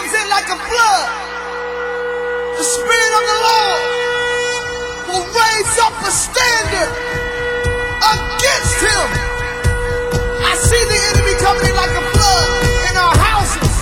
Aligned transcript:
comes 0.00 0.14
in 0.16 0.28
like 0.30 0.48
a 0.48 0.56
flood, 0.56 1.08
the 2.56 2.64
Spirit 2.64 3.12
of 3.20 3.24
the 3.28 3.38
Lord 3.44 3.84
will 5.12 5.26
raise 5.28 5.76
up 5.76 5.92
a 6.00 6.08
standard 6.08 6.88
against 8.00 8.80
him. 8.80 9.06
I 10.40 10.56
see 10.56 10.80
the 10.88 11.00
enemy 11.12 11.36
coming 11.44 11.68
in 11.68 11.76
like 11.76 11.92
a 11.92 12.04
flood 12.16 12.48
in 12.88 12.96
our 12.96 13.12
houses, 13.12 13.74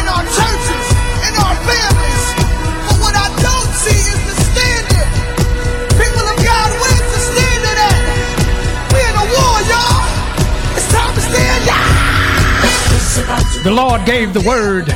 in 0.00 0.04
our 0.08 0.24
churches, 0.24 0.86
in 1.28 1.34
our 1.44 1.56
families. 1.68 2.24
But 2.88 2.96
what 3.04 3.12
I 3.12 3.28
don't 3.36 3.72
see 3.76 4.00
is 4.00 4.20
the 4.32 4.36
standard. 4.48 5.08
People 5.92 6.24
of 6.24 6.36
God, 6.40 6.68
where's 6.80 7.08
the 7.12 7.20
standard 7.20 7.78
at? 7.84 8.00
We 8.96 9.00
in 9.04 9.12
a 9.12 9.26
war, 9.28 9.56
y'all. 9.68 10.08
It's 10.72 10.88
time 10.88 11.12
to 11.12 11.20
stand, 11.20 11.60
y'all. 11.68 11.84
The 13.62 13.72
Lord 13.76 14.06
gave 14.06 14.32
the 14.32 14.40
word, 14.40 14.95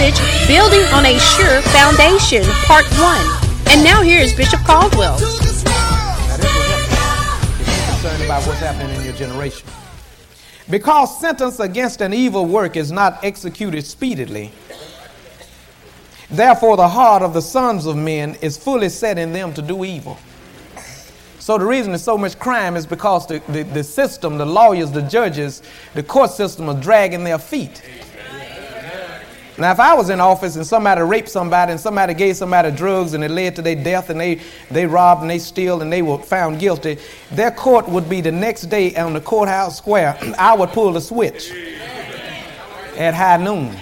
Message 0.00 0.48
Building 0.48 0.82
on 0.94 1.04
a 1.04 1.18
Sure 1.18 1.60
Foundation, 1.62 2.42
Part 2.64 2.86
1. 2.98 3.20
And 3.70 3.84
now 3.84 4.02
here 4.02 4.20
is 4.20 4.32
Bishop 4.32 4.60
Caldwell. 4.60 5.18
Now 5.18 6.36
this 6.36 6.50
concerned 7.86 8.24
about 8.24 8.46
what's 8.46 8.60
happening 8.60 8.96
in 8.96 9.04
your 9.04 9.12
generation. 9.14 9.68
Because 10.70 11.20
sentence 11.20 11.60
against 11.60 12.00
an 12.00 12.14
evil 12.14 12.46
work 12.46 12.76
is 12.76 12.90
not 12.90 13.22
executed 13.24 13.84
speedily, 13.84 14.52
therefore 16.30 16.76
the 16.76 16.88
heart 16.88 17.22
of 17.22 17.34
the 17.34 17.42
sons 17.42 17.84
of 17.86 17.96
men 17.96 18.36
is 18.40 18.56
fully 18.56 18.88
set 18.88 19.18
in 19.18 19.32
them 19.32 19.52
to 19.52 19.62
do 19.62 19.84
evil. 19.84 20.18
So 21.40 21.58
the 21.58 21.66
reason 21.66 21.92
there's 21.92 22.04
so 22.04 22.16
much 22.16 22.38
crime 22.38 22.76
is 22.76 22.86
because 22.86 23.26
the, 23.26 23.42
the, 23.48 23.64
the 23.64 23.84
system, 23.84 24.38
the 24.38 24.46
lawyers, 24.46 24.92
the 24.92 25.02
judges, 25.02 25.62
the 25.94 26.02
court 26.02 26.30
system 26.30 26.68
are 26.68 26.80
dragging 26.80 27.24
their 27.24 27.38
feet. 27.38 27.82
Now, 29.60 29.72
if 29.72 29.78
I 29.78 29.92
was 29.92 30.08
in 30.08 30.20
office 30.20 30.56
and 30.56 30.66
somebody 30.66 31.02
raped 31.02 31.28
somebody 31.28 31.72
and 31.72 31.78
somebody 31.78 32.14
gave 32.14 32.34
somebody 32.34 32.70
drugs 32.70 33.12
and 33.12 33.22
it 33.22 33.30
led 33.30 33.56
to 33.56 33.62
their 33.62 33.74
death 33.74 34.08
and 34.08 34.18
they, 34.18 34.40
they 34.70 34.86
robbed 34.86 35.20
and 35.20 35.28
they 35.28 35.38
steal 35.38 35.82
and 35.82 35.92
they 35.92 36.00
were 36.00 36.16
found 36.16 36.58
guilty, 36.58 36.96
their 37.30 37.50
court 37.50 37.86
would 37.86 38.08
be 38.08 38.22
the 38.22 38.32
next 38.32 38.62
day 38.62 38.96
on 38.96 39.12
the 39.12 39.20
courthouse 39.20 39.76
square. 39.76 40.18
I 40.38 40.54
would 40.54 40.70
pull 40.70 40.92
the 40.92 41.00
switch 41.02 41.52
at 42.96 43.12
high 43.12 43.36
noon. 43.36 43.76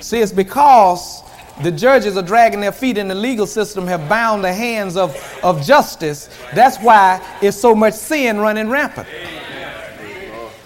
See, 0.00 0.18
it's 0.18 0.32
because 0.32 1.22
the 1.62 1.70
judges 1.70 2.16
are 2.16 2.22
dragging 2.22 2.60
their 2.60 2.72
feet 2.72 2.98
and 2.98 3.08
the 3.08 3.14
legal 3.14 3.46
system 3.46 3.86
have 3.86 4.08
bound 4.08 4.42
the 4.42 4.52
hands 4.52 4.96
of, 4.96 5.16
of 5.44 5.62
justice. 5.64 6.28
That's 6.56 6.78
why 6.78 7.24
it's 7.40 7.56
so 7.56 7.72
much 7.72 7.94
sin 7.94 8.38
running 8.38 8.68
rampant. 8.68 9.06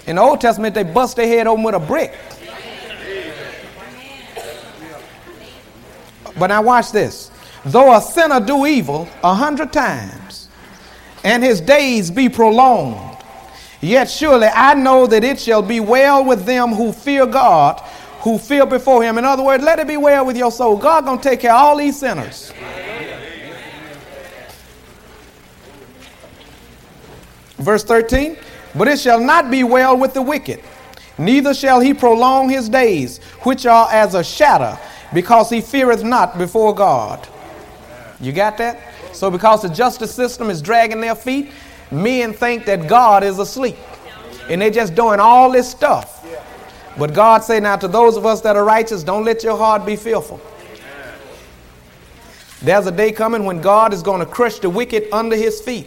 In 0.07 0.17
the 0.17 0.23
Old 0.23 0.41
Testament, 0.41 0.75
they 0.75 0.85
bust 0.85 1.17
their 1.17 1.27
head 1.27 1.47
open 1.47 1.65
with 1.65 1.75
a 1.75 1.81
brick. 1.81 2.15
But 6.39 6.49
now 6.49 6.63
watch 6.63 6.93
this. 6.93 7.31
Though 7.65 7.97
a 7.97 8.01
sinner 8.01 8.41
do 8.41 8.67
evil 8.67 9.09
a 9.25 9.35
hundred 9.35 9.73
times, 9.73 10.49
and 11.25 11.43
his 11.43 11.61
days 11.61 12.11
be 12.11 12.29
prolonged, 12.29 13.19
yet 13.81 14.09
surely 14.09 14.47
I 14.47 14.75
know 14.75 15.07
that 15.09 15.25
it 15.25 15.41
shall 15.41 15.63
be 15.63 15.81
well 15.81 16.25
with 16.25 16.45
them 16.45 16.69
who 16.69 16.93
fear 16.93 17.27
God, 17.27 17.81
who 18.21 18.39
fear 18.39 18.67
before 18.67 19.03
him. 19.03 19.19
In 19.19 19.25
other 19.25 19.43
words, 19.43 19.65
let 19.65 19.81
it 19.81 19.89
be 19.89 19.97
well 19.97 20.25
with 20.25 20.37
your 20.37 20.53
soul. 20.53 20.77
God 20.77 21.05
gonna 21.05 21.21
take 21.21 21.41
care 21.41 21.53
of 21.53 21.61
all 21.61 21.77
these 21.77 21.99
sinners. 21.99 22.53
Verse 27.59 27.83
13, 27.83 28.37
but 28.77 28.89
it 28.89 28.99
shall 28.99 29.21
not 29.21 29.51
be 29.51 29.65
well 29.65 29.97
with 29.97 30.15
the 30.15 30.23
wicked, 30.23 30.61
neither 31.19 31.55
shall 31.55 31.81
he 31.81 31.95
prolong 31.95 32.49
his 32.49 32.69
days, 32.69 33.19
which 33.43 33.67
are 33.67 33.89
as 33.91 34.15
a 34.15 34.23
shadow, 34.23 34.79
because 35.15 35.51
he 35.51 35.61
feareth 35.61 36.05
not 36.05 36.39
before 36.39 36.75
God. 36.75 37.27
You 38.21 38.33
got 38.33 38.59
that? 38.59 38.81
So, 39.13 39.31
because 39.31 39.63
the 39.63 39.69
justice 39.69 40.15
system 40.15 40.51
is 40.51 40.61
dragging 40.61 41.01
their 41.01 41.15
feet, 41.15 41.51
men 41.91 42.33
think 42.33 42.67
that 42.67 42.89
God 42.89 43.25
is 43.25 43.39
asleep. 43.39 43.77
And 44.49 44.61
they're 44.61 44.71
just 44.71 44.95
doing 44.95 45.21
all 45.21 45.51
this 45.51 45.71
stuff. 45.71 46.27
But 46.99 47.15
God 47.15 47.43
say 47.43 47.61
now 47.61 47.77
to 47.77 47.89
those 47.89 48.17
of 48.17 48.25
us 48.25 48.41
that 48.43 48.57
are 48.57 48.65
righteous, 48.65 49.03
don't 49.03 49.25
let 49.25 49.43
your 49.43 49.57
heart 49.57 49.85
be 49.85 49.97
fearful. 49.97 50.41
There's 52.63 52.87
a 52.87 52.91
day 52.91 53.13
coming 53.13 53.45
when 53.45 53.61
God 53.61 53.93
is 53.93 54.03
going 54.03 54.21
to 54.21 54.27
crush 54.27 54.59
the 54.59 54.71
wicked 54.71 55.09
under 55.13 55.37
his 55.37 55.61
feet. 55.61 55.87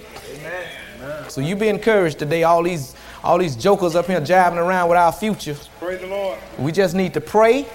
So 1.28 1.42
you 1.42 1.56
be 1.56 1.68
encouraged 1.68 2.20
today, 2.20 2.44
all 2.44 2.64
these 2.64 2.96
all 3.24 3.38
these 3.38 3.56
jokers 3.56 3.96
up 3.96 4.06
here 4.08 4.22
jiving 4.22 4.56
around 4.58 4.90
with 4.90 4.98
our 4.98 5.12
future. 5.12 5.56
Praise 5.80 6.00
the 6.00 6.08
Lord. 6.08 6.40
We 6.58 6.72
just 6.72 6.96
need 6.96 7.14
to 7.16 7.22
pray 7.22 7.66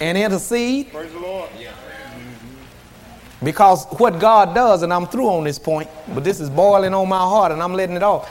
and 0.00 0.16
intercede 0.16 0.92
Praise 0.92 1.12
the 1.12 1.18
Lord. 1.18 1.50
because 3.42 3.84
what 3.98 4.20
God 4.20 4.54
does, 4.54 4.82
and 4.82 4.92
I'm 4.92 5.06
through 5.06 5.28
on 5.28 5.44
this 5.44 5.58
point, 5.58 5.88
but 6.14 6.22
this 6.22 6.40
is 6.40 6.48
boiling 6.50 6.94
on 6.94 7.08
my 7.08 7.18
heart 7.18 7.52
and 7.52 7.62
I'm 7.62 7.74
letting 7.74 7.96
it 7.96 8.02
off. 8.02 8.28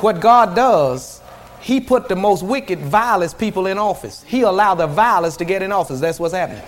What 0.00 0.20
God 0.20 0.56
does, 0.56 1.20
He 1.60 1.80
put 1.80 2.08
the 2.08 2.16
most 2.16 2.42
wicked, 2.42 2.80
vilest 2.80 3.38
people 3.38 3.66
in 3.66 3.78
office. 3.78 4.24
He 4.24 4.42
allowed 4.42 4.76
the 4.76 4.86
vilest 4.88 5.38
to 5.38 5.44
get 5.44 5.62
in 5.62 5.70
office. 5.72 6.00
That's 6.00 6.18
what's 6.18 6.34
happening. 6.34 6.62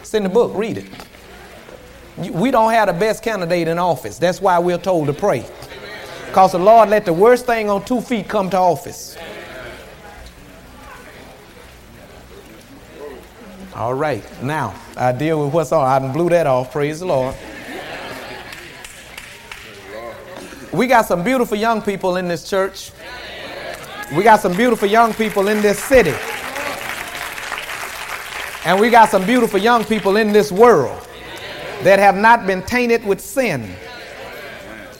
It's 0.00 0.14
in 0.14 0.22
the 0.22 0.28
book, 0.28 0.52
read 0.54 0.78
it. 0.78 0.86
We 2.18 2.50
don't 2.50 2.72
have 2.72 2.88
the 2.88 2.94
best 2.94 3.22
candidate 3.22 3.68
in 3.68 3.78
office. 3.78 4.18
That's 4.18 4.40
why 4.40 4.58
we're 4.58 4.78
told 4.78 5.06
to 5.06 5.12
pray. 5.12 5.46
Because 6.26 6.52
the 6.52 6.58
Lord 6.58 6.88
let 6.88 7.04
the 7.04 7.12
worst 7.12 7.46
thing 7.46 7.70
on 7.70 7.84
two 7.84 8.00
feet 8.00 8.28
come 8.28 8.50
to 8.50 8.56
office. 8.58 9.16
All 13.74 13.94
right, 13.94 14.24
now 14.42 14.74
I 14.96 15.12
deal 15.12 15.44
with 15.44 15.54
what's 15.54 15.70
on. 15.70 15.86
I 15.86 16.12
blew 16.12 16.28
that 16.30 16.48
off. 16.48 16.72
Praise 16.72 16.98
the 16.98 17.06
Lord. 17.06 17.36
We 20.72 20.88
got 20.88 21.06
some 21.06 21.22
beautiful 21.22 21.56
young 21.56 21.80
people 21.80 22.16
in 22.16 22.26
this 22.26 22.50
church. 22.50 22.90
We 24.14 24.24
got 24.24 24.40
some 24.40 24.56
beautiful 24.56 24.88
young 24.88 25.14
people 25.14 25.46
in 25.46 25.62
this 25.62 25.78
city. 25.78 26.14
And 28.64 28.80
we 28.80 28.90
got 28.90 29.08
some 29.08 29.24
beautiful 29.24 29.60
young 29.60 29.84
people 29.84 30.16
in 30.16 30.32
this 30.32 30.50
world 30.50 31.07
that 31.82 31.98
have 31.98 32.16
not 32.16 32.46
been 32.46 32.62
tainted 32.62 33.04
with 33.04 33.20
sin. 33.20 33.74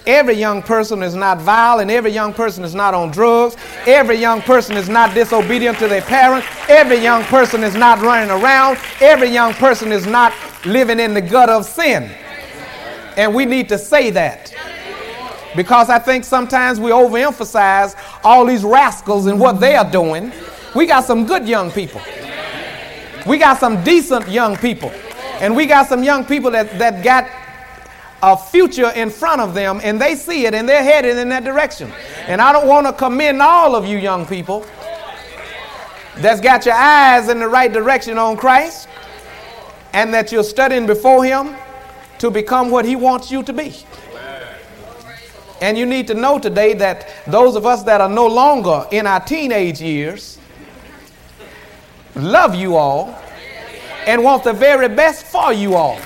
Every 0.07 0.35
young 0.35 0.63
person 0.63 1.03
is 1.03 1.15
not 1.15 1.39
vile, 1.39 1.81
and 1.81 1.91
every 1.91 2.11
young 2.11 2.33
person 2.33 2.65
is 2.65 2.75
not 2.75 2.95
on 2.95 3.11
drugs. 3.11 3.57
Every 3.87 4.17
young 4.17 4.41
person 4.41 4.77
is 4.77 4.89
not 4.89 5.15
disobedient 5.15 5.79
to 5.81 5.87
their 5.87 6.01
parents. 6.01 6.47
Every 6.67 6.97
young 6.97 7.25
person 7.25 7.63
is 7.63 7.75
not 7.75 8.01
running 8.01 8.31
around. 8.31 8.79
Every 9.03 9.29
young 9.29 9.53
person 9.53 9.93
is 9.93 10.07
not 10.07 10.33
living 10.65 10.99
in 10.99 11.13
the 11.13 11.21
gut 11.21 11.51
of 11.51 11.67
sin. 11.67 12.11
And 13.19 13.35
we 13.35 13.45
need 13.45 13.69
to 13.69 13.77
say 13.77 14.09
that. 14.11 14.55
Because 15.55 15.91
I 15.91 15.99
think 15.99 16.25
sometimes 16.25 16.81
we 16.81 16.91
overemphasize 16.91 17.95
all 18.25 18.47
these 18.47 18.65
rascals 18.65 19.27
and 19.27 19.39
what 19.39 19.61
they 19.61 19.75
are 19.75 19.91
doing. 19.91 20.33
We 20.75 20.87
got 20.87 21.05
some 21.05 21.27
good 21.27 21.47
young 21.47 21.71
people. 21.71 22.01
We 23.27 23.37
got 23.37 23.59
some 23.59 23.85
decent 23.85 24.29
young 24.29 24.57
people. 24.57 24.91
And 25.41 25.55
we 25.55 25.67
got 25.67 25.87
some 25.87 26.03
young 26.03 26.25
people 26.25 26.51
that, 26.51 26.79
that 26.79 27.05
got 27.05 27.29
a 28.23 28.37
future 28.37 28.91
in 28.91 29.11
front 29.11 29.41
of 29.41 29.55
them 29.55 29.81
and 29.83 30.01
they 30.01 30.15
see 30.15 30.47
it 30.47 30.55
and 30.55 30.69
they're 30.69 30.83
headed 30.83 31.17
in 31.17 31.29
that 31.29 31.45
direction. 31.45 31.91
And 32.27 32.41
I 32.41 32.53
don't 32.53 32.67
want 32.67 32.87
to 32.87 32.93
commend 32.93 33.41
all 33.41 33.77
of 33.77 33.87
you 33.87 33.97
young 33.99 34.27
people 34.27 34.67
that's 36.17 36.41
got 36.41 36.67
your 36.67 36.75
eyes 36.75 37.29
in 37.29 37.39
the 37.39 37.49
right 37.49 37.73
direction 37.73 38.19
on 38.19 38.37
Christ 38.37 38.89
and 39.93 40.13
that 40.13 40.33
you're 40.33 40.43
studying 40.43 40.87
before 40.87 41.25
Him 41.25 41.55
to 42.19 42.31
become 42.31 42.71
what 42.71 42.85
He 42.85 42.97
wants 42.97 43.31
you 43.31 43.43
to 43.45 43.53
be. 43.53 43.75
And 45.61 45.77
you 45.77 45.87
need 45.87 46.07
to 46.09 46.15
know 46.15 46.39
today 46.39 46.75
that 46.75 47.09
those 47.27 47.57
of 47.57 47.67
us 47.67 47.83
that 47.85 48.01
are 48.01 48.09
no 48.09 48.27
longer 48.27 48.87
in 48.91 49.07
our 49.07 49.21
teenage 49.21 49.81
years, 49.81 50.39
love 52.15 52.55
you 52.55 52.77
all, 52.77 53.21
and 54.09 54.25
want 54.25 54.43
the 54.43 54.55
very 54.55 54.89
best 54.89 55.27
for 55.27 55.53
you 55.53 55.75
all. 55.75 56.01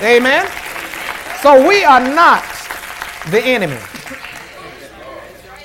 Amen. 0.00 0.48
So 1.42 1.66
we 1.66 1.82
are 1.82 1.98
not 1.98 2.44
the 3.30 3.42
enemy. 3.44 3.76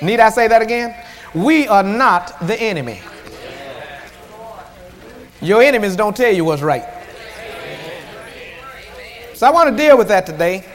Need 0.02 0.18
I 0.18 0.28
say 0.28 0.48
that 0.48 0.62
again? 0.62 0.92
We 1.34 1.68
are 1.68 1.84
not 1.84 2.36
the 2.48 2.60
enemy. 2.60 3.00
Your 5.40 5.62
enemies 5.62 5.94
don't 5.94 6.16
tell 6.16 6.32
you 6.32 6.44
what's 6.44 6.62
right. 6.62 6.84
So 9.34 9.46
I 9.46 9.50
want 9.50 9.70
to 9.70 9.76
deal 9.76 9.96
with 9.96 10.08
that 10.08 10.26
today. 10.26 10.66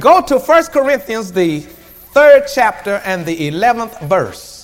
Go 0.00 0.22
to 0.22 0.38
1 0.38 0.64
Corinthians, 0.66 1.32
the 1.32 1.60
third 1.60 2.44
chapter 2.52 3.02
and 3.04 3.26
the 3.26 3.50
11th 3.50 4.00
verse. 4.08 4.61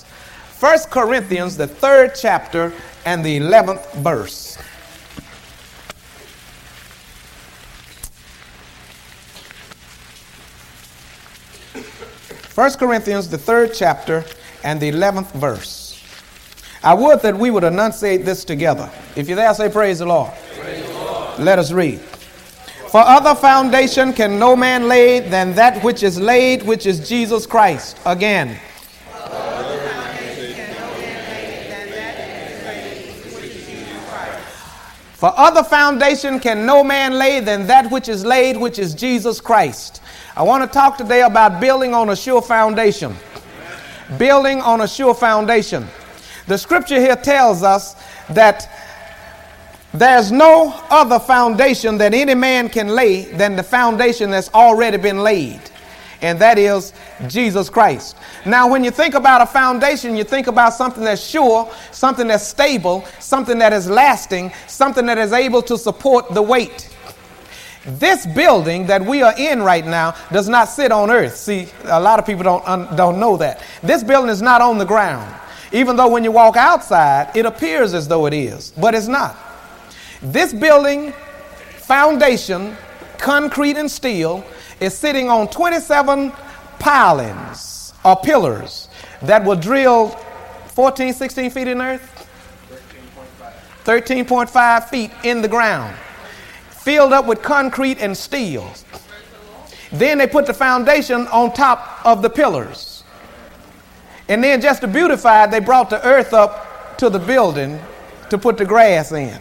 1 0.60 0.78
Corinthians, 0.90 1.56
the 1.56 1.69
third 1.69 2.16
chapter 2.20 2.72
and 3.05 3.25
the 3.25 3.38
11th 3.38 3.94
verse. 3.94 4.58
First 12.49 12.81
Corinthians, 12.81 13.28
the 13.28 13.38
third 13.38 13.72
chapter 13.72 14.25
and 14.64 14.81
the 14.81 14.90
11th 14.90 15.31
verse. 15.34 16.02
I 16.82 16.93
would 16.93 17.20
that 17.22 17.38
we 17.38 17.52
would 17.52 17.62
enunciate 17.62 18.25
this 18.25 18.44
together. 18.44 18.90
If 19.14 19.28
you're 19.28 19.37
there, 19.37 19.55
say, 19.55 19.69
Praise 19.69 20.00
the 20.00 20.06
Lord. 20.06 20.32
Praise 20.58 20.84
the 20.84 20.93
Lord. 20.93 21.38
Let 21.38 21.60
us 21.60 21.70
read. 21.70 22.00
For 22.00 23.00
other 23.00 23.37
foundation 23.37 24.12
can 24.12 24.40
no 24.40 24.56
man 24.56 24.88
lay 24.88 25.20
than 25.20 25.55
that 25.55 25.84
which 25.84 26.02
is 26.02 26.19
laid, 26.19 26.64
which 26.64 26.84
is 26.84 27.08
Jesus 27.08 27.46
Christ. 27.46 27.96
Again. 28.05 28.58
For 35.19 35.32
other 35.37 35.65
foundation 35.65 36.38
can 36.38 36.65
no 36.65 36.85
man 36.85 37.15
lay 37.15 37.41
than 37.41 37.67
that 37.67 37.91
which 37.91 38.09
is 38.09 38.25
laid, 38.25 38.56
which 38.56 38.79
is 38.79 38.94
Jesus 38.94 39.41
Christ. 39.41 40.00
I 40.37 40.44
want 40.44 40.62
to 40.62 40.73
talk 40.73 40.97
today 40.97 41.23
about 41.23 41.61
building 41.61 41.93
on 41.93 42.11
a 42.11 42.15
sure 42.15 42.41
foundation. 42.41 43.17
Building 44.17 44.61
on 44.61 44.82
a 44.82 44.87
sure 44.87 45.17
foundation. 45.17 45.88
The 46.47 46.56
scripture 46.56 47.00
here 47.00 47.17
tells 47.17 47.65
us 47.65 47.97
that 48.29 48.70
there's 49.93 50.31
no 50.31 50.73
other 50.88 51.19
foundation 51.19 51.99
that 51.99 52.15
any 52.15 52.37
man 52.37 52.69
can 52.69 52.87
lay 52.87 53.25
than 53.25 53.56
the 53.56 53.65
foundation 53.65 54.31
that's 54.31 54.55
already 54.55 54.99
been 54.99 55.25
laid, 55.25 55.61
and 56.23 56.38
that 56.41 56.59
is 56.59 56.93
Jesus 57.29 57.70
Christ. 57.70 58.17
Now, 58.44 58.69
when 58.69 58.82
you 58.82 58.91
think 58.91 59.15
about 59.15 59.41
a 59.41 59.47
foundation, 59.47 60.17
you 60.17 60.25
think 60.25 60.47
about 60.47 60.75
something 60.75 61.05
that's 61.05 61.25
sure, 61.25 61.70
something 61.93 62.26
that's 62.26 62.47
stable, 62.47 63.05
something 63.20 63.59
that 63.59 63.73
is 63.73 63.88
lasting, 63.88 64.53
something 64.67 65.06
that 65.06 65.19
is 65.19 65.32
able 65.32 65.62
to 65.62 65.79
support 65.79 66.32
the 66.35 66.43
weight. 66.43 66.91
This 67.85 68.26
building 68.26 68.87
that 68.88 69.03
we 69.05 69.23
are 69.23 69.35
in 69.38 69.62
right 69.62 69.87
now 69.87 70.15
does 70.32 70.49
not 70.49 70.69
sit 70.69 70.93
on 70.93 71.11
earth. 71.11 71.37
See, 71.37 71.69
a 71.85 72.00
lot 72.00 72.19
of 72.19 72.26
people 72.26 72.43
don't, 72.43 72.97
don't 72.97 73.19
know 73.19 73.37
that. 73.38 73.62
This 73.82 74.03
building 74.03 74.31
is 74.31 74.43
not 74.43 74.61
on 74.61 74.79
the 74.79 74.85
ground. 74.85 75.35
Even 75.73 75.97
though 75.97 76.09
when 76.09 76.25
you 76.25 76.32
walk 76.32 76.56
outside, 76.56 77.35
it 77.37 77.47
appears 77.47 77.94
as 77.94 78.09
though 78.09 78.26
it 78.26 78.35
is, 78.35 78.73
but 78.76 78.94
it's 78.94 79.09
not. 79.09 79.37
This 80.20 80.53
building, 80.53 81.12
foundation, 81.76 82.76
concrete 83.19 83.76
and 83.76 83.91
steel, 83.91 84.44
is 84.81 84.97
sitting 84.97 85.29
on 85.29 85.49
27 85.49 86.33
pilings 86.79 87.93
or 88.05 88.17
pillars 88.17 88.89
that 89.23 89.45
were 89.45 89.57
drilled 89.57 90.17
14, 90.69 91.13
16 91.13 91.51
feet 91.51 91.69
in 91.69 91.81
earth? 91.81 92.15
13.5 93.85 94.89
feet 94.89 95.11
in 95.25 95.41
the 95.41 95.49
ground, 95.49 95.97
filled 96.71 97.13
up 97.13 97.25
with 97.25 97.43
concrete 97.43 97.99
and 98.01 98.15
steel. 98.15 98.71
Then 99.91 100.19
they 100.19 100.27
put 100.27 100.45
the 100.45 100.53
foundation 100.53 101.27
on 101.29 101.55
top 101.55 102.05
of 102.05 102.21
the 102.21 102.29
pillars. 102.29 103.03
And 104.29 104.45
then, 104.45 104.61
just 104.61 104.83
to 104.83 104.89
beautify 104.89 105.45
it, 105.45 105.51
they 105.51 105.61
brought 105.61 105.89
the 105.89 106.05
earth 106.07 106.35
up 106.35 106.99
to 106.99 107.09
the 107.09 107.19
building 107.19 107.81
to 108.29 108.37
put 108.37 108.59
the 108.59 108.67
grass 108.67 109.11
in. 109.13 109.41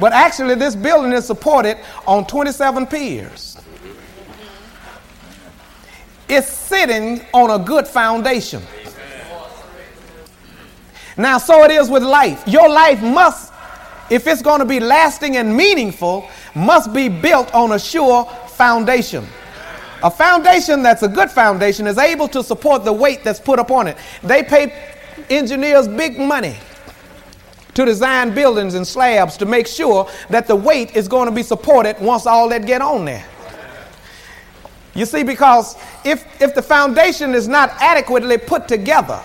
But 0.00 0.12
actually, 0.12 0.56
this 0.56 0.74
building 0.74 1.12
is 1.12 1.24
supported 1.24 1.78
on 2.04 2.26
27 2.26 2.88
piers. 2.88 3.56
It's 6.36 6.48
sitting 6.48 7.24
on 7.32 7.60
a 7.60 7.64
good 7.64 7.86
foundation. 7.86 8.60
Now, 11.16 11.38
so 11.38 11.62
it 11.62 11.70
is 11.70 11.88
with 11.88 12.02
life. 12.02 12.42
Your 12.48 12.68
life 12.68 13.00
must, 13.00 13.52
if 14.10 14.26
it's 14.26 14.42
going 14.42 14.58
to 14.58 14.64
be 14.64 14.80
lasting 14.80 15.36
and 15.36 15.56
meaningful, 15.56 16.28
must 16.56 16.92
be 16.92 17.08
built 17.08 17.54
on 17.54 17.70
a 17.70 17.78
sure 17.78 18.24
foundation. 18.48 19.24
A 20.02 20.10
foundation 20.10 20.82
that's 20.82 21.04
a 21.04 21.08
good 21.08 21.30
foundation 21.30 21.86
is 21.86 21.98
able 21.98 22.26
to 22.28 22.42
support 22.42 22.84
the 22.84 22.92
weight 22.92 23.22
that's 23.22 23.38
put 23.38 23.60
upon 23.60 23.86
it. 23.86 23.96
They 24.24 24.42
pay 24.42 24.92
engineers 25.30 25.86
big 25.86 26.18
money 26.18 26.56
to 27.74 27.84
design 27.84 28.34
buildings 28.34 28.74
and 28.74 28.84
slabs 28.84 29.36
to 29.36 29.46
make 29.46 29.68
sure 29.68 30.10
that 30.30 30.48
the 30.48 30.56
weight 30.56 30.96
is 30.96 31.06
going 31.06 31.26
to 31.28 31.32
be 31.32 31.44
supported 31.44 32.00
once 32.00 32.26
all 32.26 32.48
that 32.48 32.66
get 32.66 32.82
on 32.82 33.04
there. 33.04 33.24
You 34.94 35.06
see, 35.06 35.22
because 35.22 35.76
if, 36.04 36.40
if 36.40 36.54
the 36.54 36.62
foundation 36.62 37.34
is 37.34 37.48
not 37.48 37.70
adequately 37.80 38.38
put 38.38 38.68
together, 38.68 39.20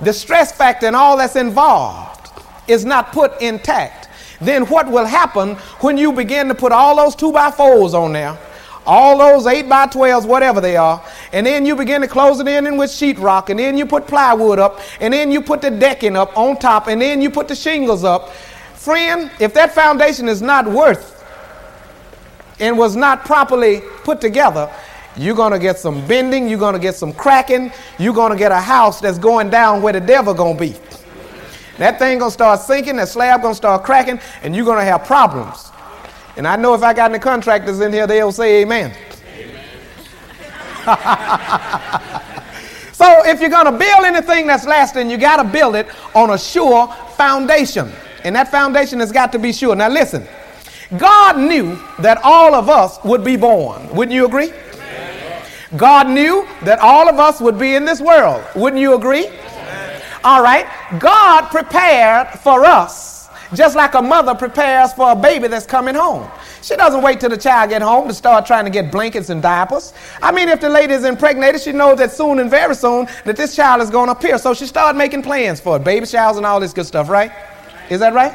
the 0.00 0.12
stress 0.12 0.52
factor 0.52 0.86
and 0.86 0.96
all 0.96 1.16
that's 1.16 1.36
involved 1.36 2.30
is 2.68 2.84
not 2.84 3.12
put 3.12 3.40
intact, 3.40 4.08
then 4.40 4.66
what 4.66 4.90
will 4.90 5.06
happen 5.06 5.54
when 5.80 5.96
you 5.96 6.12
begin 6.12 6.48
to 6.48 6.54
put 6.54 6.72
all 6.72 6.96
those 6.96 7.14
two 7.14 7.32
by 7.32 7.50
fours 7.50 7.94
on 7.94 8.12
there? 8.12 8.38
all 8.86 9.18
those 9.18 9.46
8 9.46 9.68
by 9.68 9.86
12s, 9.86 10.26
whatever 10.26 10.60
they 10.60 10.76
are, 10.76 11.02
and 11.32 11.46
then 11.46 11.64
you 11.64 11.76
begin 11.76 12.00
to 12.00 12.08
close 12.08 12.40
it 12.40 12.48
in 12.48 12.76
with 12.76 12.90
sheetrock, 12.90 13.48
and 13.48 13.58
then 13.58 13.76
you 13.76 13.86
put 13.86 14.06
plywood 14.06 14.58
up, 14.58 14.80
and 15.00 15.14
then 15.14 15.30
you 15.30 15.40
put 15.40 15.62
the 15.62 15.70
decking 15.70 16.16
up 16.16 16.36
on 16.36 16.56
top, 16.56 16.88
and 16.88 17.00
then 17.00 17.22
you 17.22 17.30
put 17.30 17.48
the 17.48 17.54
shingles 17.54 18.04
up. 18.04 18.30
Friend, 18.74 19.30
if 19.38 19.54
that 19.54 19.74
foundation 19.74 20.28
is 20.28 20.42
not 20.42 20.66
worth 20.66 21.11
and 22.62 22.78
was 22.78 22.94
not 22.94 23.24
properly 23.24 23.82
put 24.04 24.20
together, 24.20 24.72
you're 25.16 25.34
going 25.34 25.52
to 25.52 25.58
get 25.58 25.78
some 25.78 26.06
bending, 26.06 26.48
you're 26.48 26.60
going 26.60 26.74
to 26.74 26.80
get 26.80 26.94
some 26.94 27.12
cracking, 27.12 27.72
you're 27.98 28.14
going 28.14 28.30
to 28.30 28.38
get 28.38 28.52
a 28.52 28.60
house 28.60 29.00
that's 29.00 29.18
going 29.18 29.50
down 29.50 29.82
where 29.82 29.92
the 29.92 30.00
devil 30.00 30.32
going 30.32 30.56
to 30.56 30.60
be. 30.60 30.76
That 31.78 31.98
thing 31.98 32.18
going 32.18 32.30
to 32.30 32.32
start 32.32 32.60
sinking, 32.60 32.96
that 32.96 33.08
slab 33.08 33.42
going 33.42 33.52
to 33.52 33.56
start 33.56 33.82
cracking, 33.82 34.20
and 34.42 34.54
you're 34.54 34.64
going 34.64 34.78
to 34.78 34.84
have 34.84 35.04
problems. 35.04 35.72
And 36.36 36.46
I 36.46 36.54
know 36.54 36.72
if 36.72 36.82
I 36.82 36.94
got 36.94 37.10
any 37.10 37.18
contractors 37.18 37.80
in 37.80 37.92
here, 37.92 38.06
they'll 38.06 38.30
say 38.30 38.62
amen. 38.62 38.94
amen. 39.26 39.64
so 42.92 43.26
if 43.26 43.40
you're 43.40 43.50
going 43.50 43.66
to 43.66 43.72
build 43.72 44.04
anything 44.04 44.46
that's 44.46 44.66
lasting, 44.66 45.10
you 45.10 45.16
got 45.16 45.42
to 45.42 45.44
build 45.44 45.74
it 45.74 45.88
on 46.14 46.30
a 46.30 46.38
sure 46.38 46.86
foundation. 47.16 47.90
And 48.22 48.36
that 48.36 48.52
foundation 48.52 49.00
has 49.00 49.10
got 49.10 49.32
to 49.32 49.38
be 49.40 49.52
sure. 49.52 49.74
Now 49.74 49.88
listen, 49.88 50.26
God 50.98 51.38
knew 51.38 51.78
that 52.00 52.20
all 52.22 52.54
of 52.54 52.68
us 52.68 53.02
would 53.04 53.24
be 53.24 53.36
born. 53.36 53.88
Wouldn't 53.88 54.14
you 54.14 54.26
agree? 54.26 54.52
God 55.76 56.08
knew 56.08 56.46
that 56.64 56.80
all 56.80 57.08
of 57.08 57.18
us 57.18 57.40
would 57.40 57.58
be 57.58 57.74
in 57.74 57.84
this 57.84 58.00
world. 58.00 58.44
Wouldn't 58.54 58.80
you 58.80 58.94
agree? 58.94 59.28
All 60.22 60.42
right. 60.42 60.66
God 60.98 61.48
prepared 61.48 62.28
for 62.40 62.64
us 62.64 63.12
just 63.54 63.76
like 63.76 63.94
a 63.94 64.02
mother 64.02 64.34
prepares 64.34 64.92
for 64.92 65.12
a 65.12 65.16
baby 65.16 65.48
that's 65.48 65.66
coming 65.66 65.94
home. 65.94 66.28
She 66.62 66.76
doesn't 66.76 67.02
wait 67.02 67.20
till 67.20 67.30
the 67.30 67.36
child 67.36 67.70
get 67.70 67.82
home 67.82 68.08
to 68.08 68.14
start 68.14 68.46
trying 68.46 68.64
to 68.64 68.70
get 68.70 68.90
blankets 68.90 69.30
and 69.30 69.42
diapers. 69.42 69.92
I 70.22 70.32
mean, 70.32 70.48
if 70.48 70.60
the 70.60 70.70
lady 70.70 70.94
is 70.94 71.04
impregnated, 71.04 71.60
she 71.60 71.72
knows 71.72 71.98
that 71.98 72.12
soon 72.12 72.38
and 72.38 72.50
very 72.50 72.74
soon 72.74 73.08
that 73.24 73.36
this 73.36 73.54
child 73.54 73.82
is 73.82 73.90
going 73.90 74.06
to 74.06 74.12
appear. 74.12 74.38
So 74.38 74.54
she 74.54 74.66
started 74.66 74.96
making 74.96 75.22
plans 75.22 75.60
for 75.60 75.76
it, 75.76 75.84
baby 75.84 76.06
showers 76.06 76.36
and 76.36 76.46
all 76.46 76.60
this 76.60 76.72
good 76.72 76.86
stuff, 76.86 77.08
right? 77.08 77.30
Is 77.90 78.00
that 78.00 78.14
right? 78.14 78.32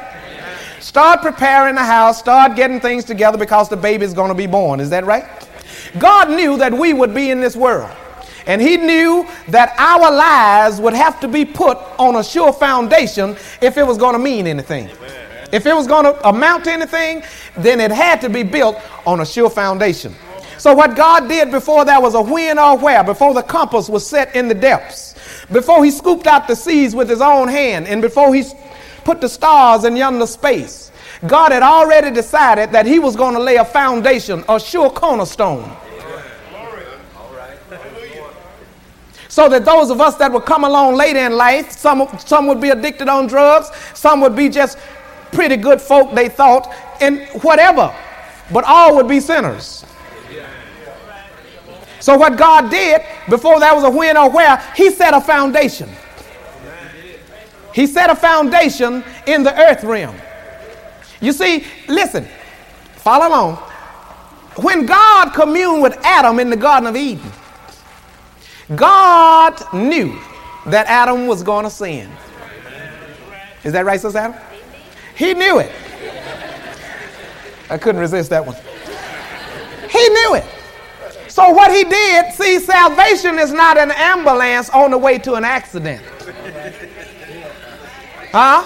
Start 0.80 1.22
preparing 1.22 1.74
the 1.74 1.84
house, 1.84 2.18
start 2.18 2.56
getting 2.56 2.80
things 2.80 3.04
together 3.04 3.36
because 3.36 3.68
the 3.68 3.76
baby 3.76 4.04
is 4.04 4.14
going 4.14 4.28
to 4.28 4.34
be 4.34 4.46
born. 4.46 4.80
Is 4.80 4.90
that 4.90 5.04
right? 5.04 5.24
God 5.98 6.30
knew 6.30 6.56
that 6.58 6.72
we 6.72 6.92
would 6.92 7.14
be 7.14 7.30
in 7.30 7.40
this 7.40 7.56
world. 7.56 7.90
And 8.46 8.62
he 8.62 8.76
knew 8.78 9.26
that 9.48 9.74
our 9.78 10.10
lives 10.10 10.80
would 10.80 10.94
have 10.94 11.20
to 11.20 11.28
be 11.28 11.44
put 11.44 11.76
on 11.98 12.16
a 12.16 12.24
sure 12.24 12.52
foundation 12.52 13.36
if 13.60 13.76
it 13.76 13.86
was 13.86 13.98
going 13.98 14.14
to 14.14 14.18
mean 14.18 14.46
anything. 14.46 14.88
If 15.52 15.66
it 15.66 15.74
was 15.74 15.86
going 15.86 16.04
to 16.04 16.28
amount 16.28 16.64
to 16.64 16.72
anything, 16.72 17.22
then 17.56 17.80
it 17.80 17.90
had 17.90 18.20
to 18.22 18.30
be 18.30 18.42
built 18.42 18.76
on 19.06 19.20
a 19.20 19.26
sure 19.26 19.50
foundation. 19.50 20.14
So, 20.58 20.74
what 20.74 20.96
God 20.96 21.28
did 21.28 21.50
before 21.50 21.84
there 21.84 22.00
was 22.00 22.14
a 22.14 22.22
when 22.22 22.58
or 22.58 22.76
where, 22.76 23.04
before 23.04 23.32
the 23.32 23.42
compass 23.42 23.88
was 23.88 24.06
set 24.06 24.34
in 24.34 24.48
the 24.48 24.54
depths, 24.54 25.14
before 25.52 25.84
He 25.84 25.90
scooped 25.90 26.26
out 26.26 26.48
the 26.48 26.56
seas 26.56 26.94
with 26.94 27.08
His 27.08 27.20
own 27.20 27.48
hand, 27.48 27.86
and 27.86 28.02
before 28.02 28.34
He 28.34 28.44
put 29.08 29.22
the 29.22 29.28
stars 29.28 29.84
in 29.84 29.96
yonder 29.96 30.26
space, 30.26 30.92
God 31.26 31.50
had 31.50 31.62
already 31.62 32.10
decided 32.10 32.72
that 32.72 32.84
He 32.84 32.98
was 32.98 33.16
going 33.16 33.32
to 33.32 33.40
lay 33.40 33.56
a 33.56 33.64
foundation, 33.64 34.44
a 34.50 34.60
sure 34.60 34.90
cornerstone 34.90 35.64
So 39.38 39.48
that 39.50 39.64
those 39.64 39.90
of 39.90 40.00
us 40.00 40.16
that 40.16 40.32
would 40.32 40.44
come 40.46 40.64
along 40.64 40.96
later 40.96 41.20
in 41.20 41.32
life, 41.32 41.70
some, 41.70 42.08
some 42.18 42.48
would 42.48 42.60
be 42.60 42.70
addicted 42.70 43.08
on 43.08 43.28
drugs, 43.28 43.70
some 43.94 44.20
would 44.20 44.34
be 44.34 44.48
just 44.48 44.76
pretty 45.30 45.56
good 45.56 45.80
folk, 45.80 46.12
they 46.12 46.28
thought, 46.28 46.74
and 47.00 47.20
whatever. 47.42 47.94
But 48.52 48.64
all 48.64 48.96
would 48.96 49.06
be 49.06 49.20
sinners. 49.20 49.84
So, 52.00 52.16
what 52.16 52.36
God 52.36 52.68
did 52.68 53.02
before 53.30 53.60
there 53.60 53.74
was 53.74 53.84
a 53.84 53.90
when 53.90 54.16
or 54.16 54.28
where, 54.28 54.56
He 54.74 54.90
set 54.90 55.14
a 55.14 55.20
foundation. 55.20 55.88
He 57.78 57.86
set 57.86 58.10
a 58.10 58.16
foundation 58.16 59.04
in 59.28 59.44
the 59.44 59.56
earth 59.56 59.84
realm. 59.84 60.16
You 61.20 61.30
see, 61.30 61.64
listen, 61.86 62.26
follow 62.96 63.28
along. 63.28 63.54
When 64.56 64.84
God 64.84 65.32
communed 65.32 65.80
with 65.82 65.96
Adam 66.04 66.40
in 66.40 66.50
the 66.50 66.56
Garden 66.56 66.88
of 66.88 66.96
Eden, 66.96 67.30
God 68.74 69.62
knew 69.72 70.18
that 70.66 70.88
Adam 70.88 71.28
was 71.28 71.44
going 71.44 71.62
to 71.66 71.70
sin. 71.70 72.10
Is 73.62 73.72
that 73.74 73.86
right, 73.86 74.00
Sister 74.00 74.18
Adam? 74.18 74.40
He 75.14 75.34
knew 75.34 75.60
it. 75.60 75.70
I 77.70 77.78
couldn't 77.78 78.00
resist 78.00 78.30
that 78.30 78.44
one. 78.44 78.56
He 79.88 80.08
knew 80.08 80.34
it. 80.34 80.44
So 81.28 81.48
what 81.50 81.72
he 81.72 81.84
did, 81.84 82.32
see, 82.32 82.58
salvation 82.58 83.38
is 83.38 83.52
not 83.52 83.78
an 83.78 83.92
ambulance 83.92 84.68
on 84.70 84.90
the 84.90 84.98
way 84.98 85.18
to 85.18 85.34
an 85.34 85.44
accident. 85.44 86.02
Huh? 88.32 88.64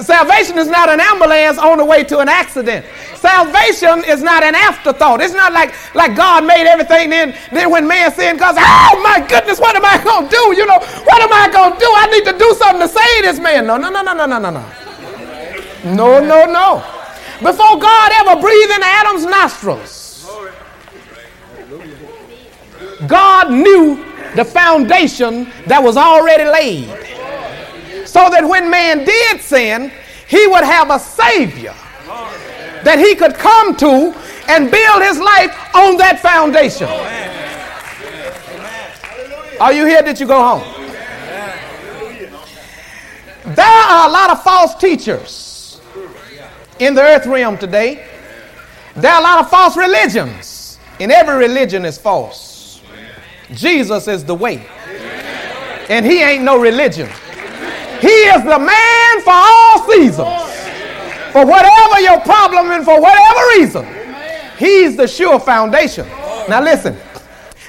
Salvation 0.00 0.58
is 0.58 0.68
not 0.68 0.88
an 0.88 1.00
ambulance 1.00 1.58
on 1.58 1.78
the 1.78 1.84
way 1.84 2.02
to 2.04 2.18
an 2.18 2.28
accident. 2.28 2.86
Salvation 3.14 4.02
is 4.04 4.22
not 4.22 4.42
an 4.42 4.54
afterthought. 4.54 5.20
It's 5.20 5.34
not 5.34 5.52
like, 5.52 5.74
like 5.94 6.16
God 6.16 6.46
made 6.46 6.66
everything 6.66 7.10
then, 7.10 7.36
then 7.52 7.70
when 7.70 7.86
man 7.86 8.10
sinned, 8.12 8.38
God 8.38 8.54
said, 8.54 8.64
oh 8.64 9.00
my 9.02 9.24
goodness, 9.26 9.60
what 9.60 9.76
am 9.76 9.84
I 9.84 10.02
going 10.02 10.28
to 10.28 10.30
do? 10.30 10.56
You 10.56 10.66
know, 10.66 10.78
what 10.78 11.22
am 11.22 11.32
I 11.32 11.48
going 11.52 11.74
to 11.74 11.78
do? 11.78 11.86
I 11.88 12.06
need 12.10 12.24
to 12.24 12.38
do 12.38 12.54
something 12.54 12.80
to 12.80 12.88
save 12.88 13.22
this 13.22 13.38
man. 13.38 13.66
No, 13.66 13.76
no, 13.76 13.90
no, 13.90 14.02
no, 14.02 14.14
no, 14.14 14.26
no, 14.26 14.38
no, 14.38 14.50
no. 14.50 14.64
No, 15.84 16.20
no, 16.20 16.46
no. 16.46 16.84
Before 17.42 17.78
God 17.78 18.12
ever 18.14 18.40
breathed 18.40 18.72
in 18.72 18.82
Adam's 18.82 19.26
nostrils, 19.26 20.30
God 23.06 23.50
knew 23.50 24.04
the 24.36 24.44
foundation 24.44 25.50
that 25.66 25.82
was 25.82 25.96
already 25.96 26.44
laid. 26.44 27.01
So 28.12 28.28
that 28.28 28.46
when 28.46 28.68
man 28.68 29.06
did 29.06 29.40
sin, 29.40 29.90
he 30.28 30.46
would 30.46 30.64
have 30.64 30.90
a 30.90 30.98
Savior 30.98 31.74
that 32.84 32.98
he 32.98 33.14
could 33.14 33.32
come 33.32 33.74
to 33.76 34.12
and 34.50 34.70
build 34.70 35.02
his 35.02 35.18
life 35.18 35.56
on 35.74 35.96
that 35.96 36.20
foundation. 36.20 36.88
Are 39.58 39.72
you 39.72 39.86
here? 39.86 40.02
Did 40.02 40.20
you 40.20 40.26
go 40.26 40.42
home? 40.42 40.60
There 43.54 43.64
are 43.64 44.10
a 44.10 44.12
lot 44.12 44.28
of 44.28 44.42
false 44.42 44.74
teachers 44.74 45.80
in 46.80 46.94
the 46.94 47.00
earth 47.00 47.24
realm 47.24 47.56
today. 47.56 48.06
There 48.94 49.10
are 49.10 49.20
a 49.20 49.24
lot 49.24 49.40
of 49.40 49.48
false 49.48 49.74
religions, 49.74 50.78
and 51.00 51.10
every 51.10 51.38
religion 51.38 51.86
is 51.86 51.96
false. 51.96 52.82
Jesus 53.54 54.06
is 54.06 54.22
the 54.22 54.34
way, 54.34 54.66
and 55.88 56.04
he 56.04 56.22
ain't 56.22 56.44
no 56.44 56.60
religion. 56.60 57.08
He 58.02 58.08
is 58.08 58.42
the 58.42 58.58
man 58.58 59.20
for 59.22 59.32
all 59.32 59.88
seasons. 59.88 60.52
For 61.32 61.46
whatever 61.46 62.00
your 62.00 62.18
problem 62.20 62.72
and 62.72 62.84
for 62.84 63.00
whatever 63.00 63.40
reason, 63.56 63.86
he's 64.58 64.96
the 64.96 65.06
sure 65.06 65.38
foundation. 65.38 66.06
Now 66.48 66.60
listen, 66.60 66.96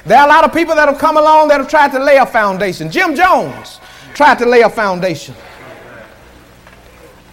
there 0.06 0.18
are 0.18 0.26
a 0.26 0.30
lot 0.30 0.44
of 0.44 0.52
people 0.52 0.74
that 0.76 0.90
have 0.90 0.98
come 0.98 1.18
along 1.18 1.50
that 1.50 1.60
have 1.60 1.70
tried 1.70 1.92
to 1.92 2.00
lay 2.04 2.18
a 2.18 2.26
foundation. 2.26 2.90
Jim 2.90 3.16
Jones 3.16 3.80
tried 4.16 4.40
to 4.40 4.46
lay 4.48 4.62
a 4.62 4.70
foundation. 4.70 5.36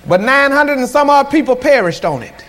But 0.06 0.20
900 0.20 0.76
and 0.76 0.86
some 0.86 1.08
odd 1.08 1.30
people 1.30 1.56
perished 1.56 2.04
on 2.04 2.22
it. 2.22 2.44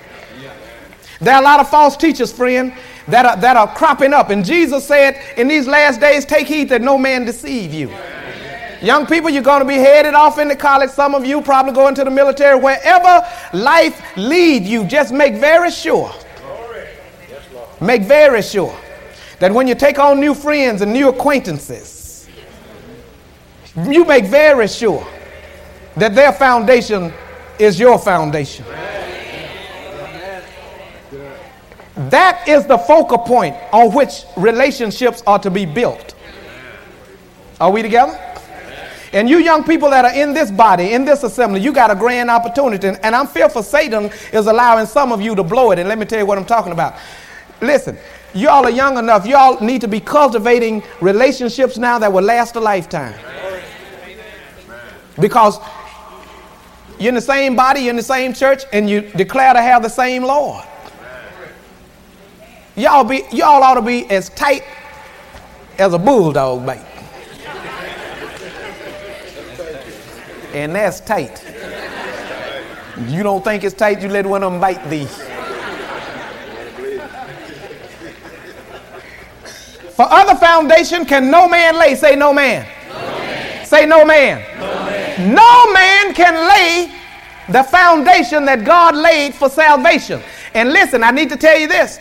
There 1.22 1.34
are 1.34 1.42
a 1.42 1.46
lot 1.46 1.62
of 1.62 1.70
false 1.70 1.96
teachers, 1.96 2.34
friend, 2.34 2.74
that 3.08 3.26
are, 3.26 3.38
that 3.38 3.56
are 3.56 3.74
cropping 3.74 4.14
up. 4.14 4.32
And 4.32 4.44
Jesus 4.44 4.86
said, 4.86 5.22
in 5.38 5.48
these 5.48 5.68
last 5.68 6.02
days, 6.02 6.26
take 6.26 6.48
heed 6.48 6.70
that 6.70 6.82
no 6.82 6.98
man 6.98 7.24
deceive 7.24 7.74
you. 7.74 7.90
Young 8.82 9.06
people, 9.06 9.30
you're 9.30 9.44
going 9.44 9.62
to 9.62 9.68
be 9.68 9.76
headed 9.76 10.16
off 10.16 10.40
into 10.40 10.56
college. 10.56 10.90
Some 10.90 11.14
of 11.14 11.24
you 11.24 11.42
probably 11.42 11.72
going 11.74 11.94
to 11.96 12.04
the 12.04 12.10
military. 12.10 12.60
Wherever 12.60 13.28
life 13.54 14.02
lead 14.18 14.64
you, 14.64 14.86
just 14.86 15.14
make 15.14 15.36
very 15.36 15.70
sure. 15.70 16.12
Make 17.80 18.04
very 18.04 18.42
sure 18.42 18.76
that 19.40 19.52
when 19.52 19.68
you 19.68 19.76
take 19.76 20.00
on 20.00 20.20
new 20.20 20.34
friends 20.34 20.82
and 20.82 20.92
new 20.92 21.10
acquaintances, 21.10 22.28
you 23.88 24.04
make 24.06 24.26
very 24.26 24.68
sure 24.68 25.06
that 25.96 26.16
their 26.16 26.34
foundation 26.34 27.14
is 27.60 27.80
your 27.80 28.00
foundation. 28.00 28.66
That 32.10 32.48
is 32.48 32.66
the 32.66 32.80
focal 32.80 33.20
point 33.20 33.56
on 33.72 33.94
which 33.94 34.24
relationships 34.36 35.22
are 35.28 35.40
to 35.40 35.52
be 35.52 35.66
built. 35.66 36.16
Are 37.60 37.72
we 37.72 37.84
together? 37.84 38.31
And 39.14 39.30
you 39.30 39.40
young 39.40 39.64
people 39.64 39.90
that 39.90 40.06
are 40.06 40.14
in 40.14 40.34
this 40.34 40.50
body, 40.52 40.94
in 40.94 41.04
this 41.04 41.24
assembly, 41.24 41.60
you 41.60 41.74
got 41.74 41.92
a 41.92 41.96
grand 41.96 42.30
opportunity. 42.30 42.88
And 42.88 43.16
I'm 43.16 43.28
fearful 43.28 43.62
Satan 43.62 44.10
is 44.32 44.48
allowing 44.48 44.86
some 44.86 45.12
of 45.12 45.22
you 45.22 45.36
to 45.36 45.44
blow 45.44 45.72
it. 45.72 45.80
And 45.80 45.90
let 45.90 45.98
me 45.98 46.06
tell 46.06 46.20
you 46.20 46.26
what 46.26 46.38
I'm 46.38 46.46
talking 46.46 46.72
about. 46.72 46.96
Listen, 47.60 47.98
y'all 48.34 48.66
are 48.66 48.72
young 48.72 48.98
enough. 48.98 49.26
Y'all 49.26 49.60
need 49.62 49.82
to 49.82 49.88
be 49.88 50.00
cultivating 50.00 50.82
relationships 51.02 51.78
now 51.78 52.00
that 52.00 52.12
will 52.12 52.24
last 52.24 52.56
a 52.56 52.60
lifetime. 52.60 53.14
Because 55.20 55.60
you're 56.98 57.10
in 57.10 57.16
the 57.16 57.22
same 57.22 57.56
body, 57.56 57.82
you're 57.82 57.90
in 57.90 57.98
the 57.98 58.04
same 58.04 58.34
church, 58.34 58.64
and 58.72 58.90
you 58.90 59.02
declare 59.02 59.54
to 59.54 59.62
have 59.62 59.84
the 59.84 59.90
same 59.90 60.24
Lord. 60.24 60.66
Y'all 62.78 63.04
be 63.04 63.24
y'all 63.34 63.62
ought 63.62 63.74
to 63.74 63.82
be 63.82 64.10
as 64.10 64.30
tight 64.30 64.64
as 65.78 65.94
a 65.94 66.00
bulldog 66.00 66.66
bite. 66.66 66.86
And 70.54 70.76
that's 70.76 71.00
tight. 71.00 71.44
You 73.08 73.24
don't 73.24 73.44
think 73.44 73.64
it's 73.64 73.76
tight, 73.76 74.02
you 74.02 74.10
let 74.10 74.26
one 74.26 74.44
of 74.44 74.52
them 74.52 74.62
bite 74.62 74.90
thee. 74.90 75.08
For 79.96 80.08
other 80.10 80.36
foundation 80.36 81.06
can 81.06 81.30
no 81.30 81.48
man 81.48 81.78
lay. 81.78 81.96
Say 81.96 82.16
no 82.16 82.34
man. 82.34 82.68
No 82.90 83.00
man. 83.00 83.66
Say 83.66 83.86
no 83.86 84.06
man. 84.06 84.60
no 84.60 84.86
man. 84.86 85.36
No 85.36 85.74
man 85.74 86.14
can 86.14 86.34
lay 86.48 86.92
the 87.50 87.64
foundation 87.64 88.46
that 88.46 88.64
God 88.66 88.96
laid 88.96 89.36
for 89.36 89.50
salvation. 89.50 90.22
And 90.54 90.74
listen, 90.74 91.04
I 91.04 91.12
need 91.12 91.30
to 91.30 91.38
tell 91.38 91.58
you 91.58 91.68
this. 91.68 92.00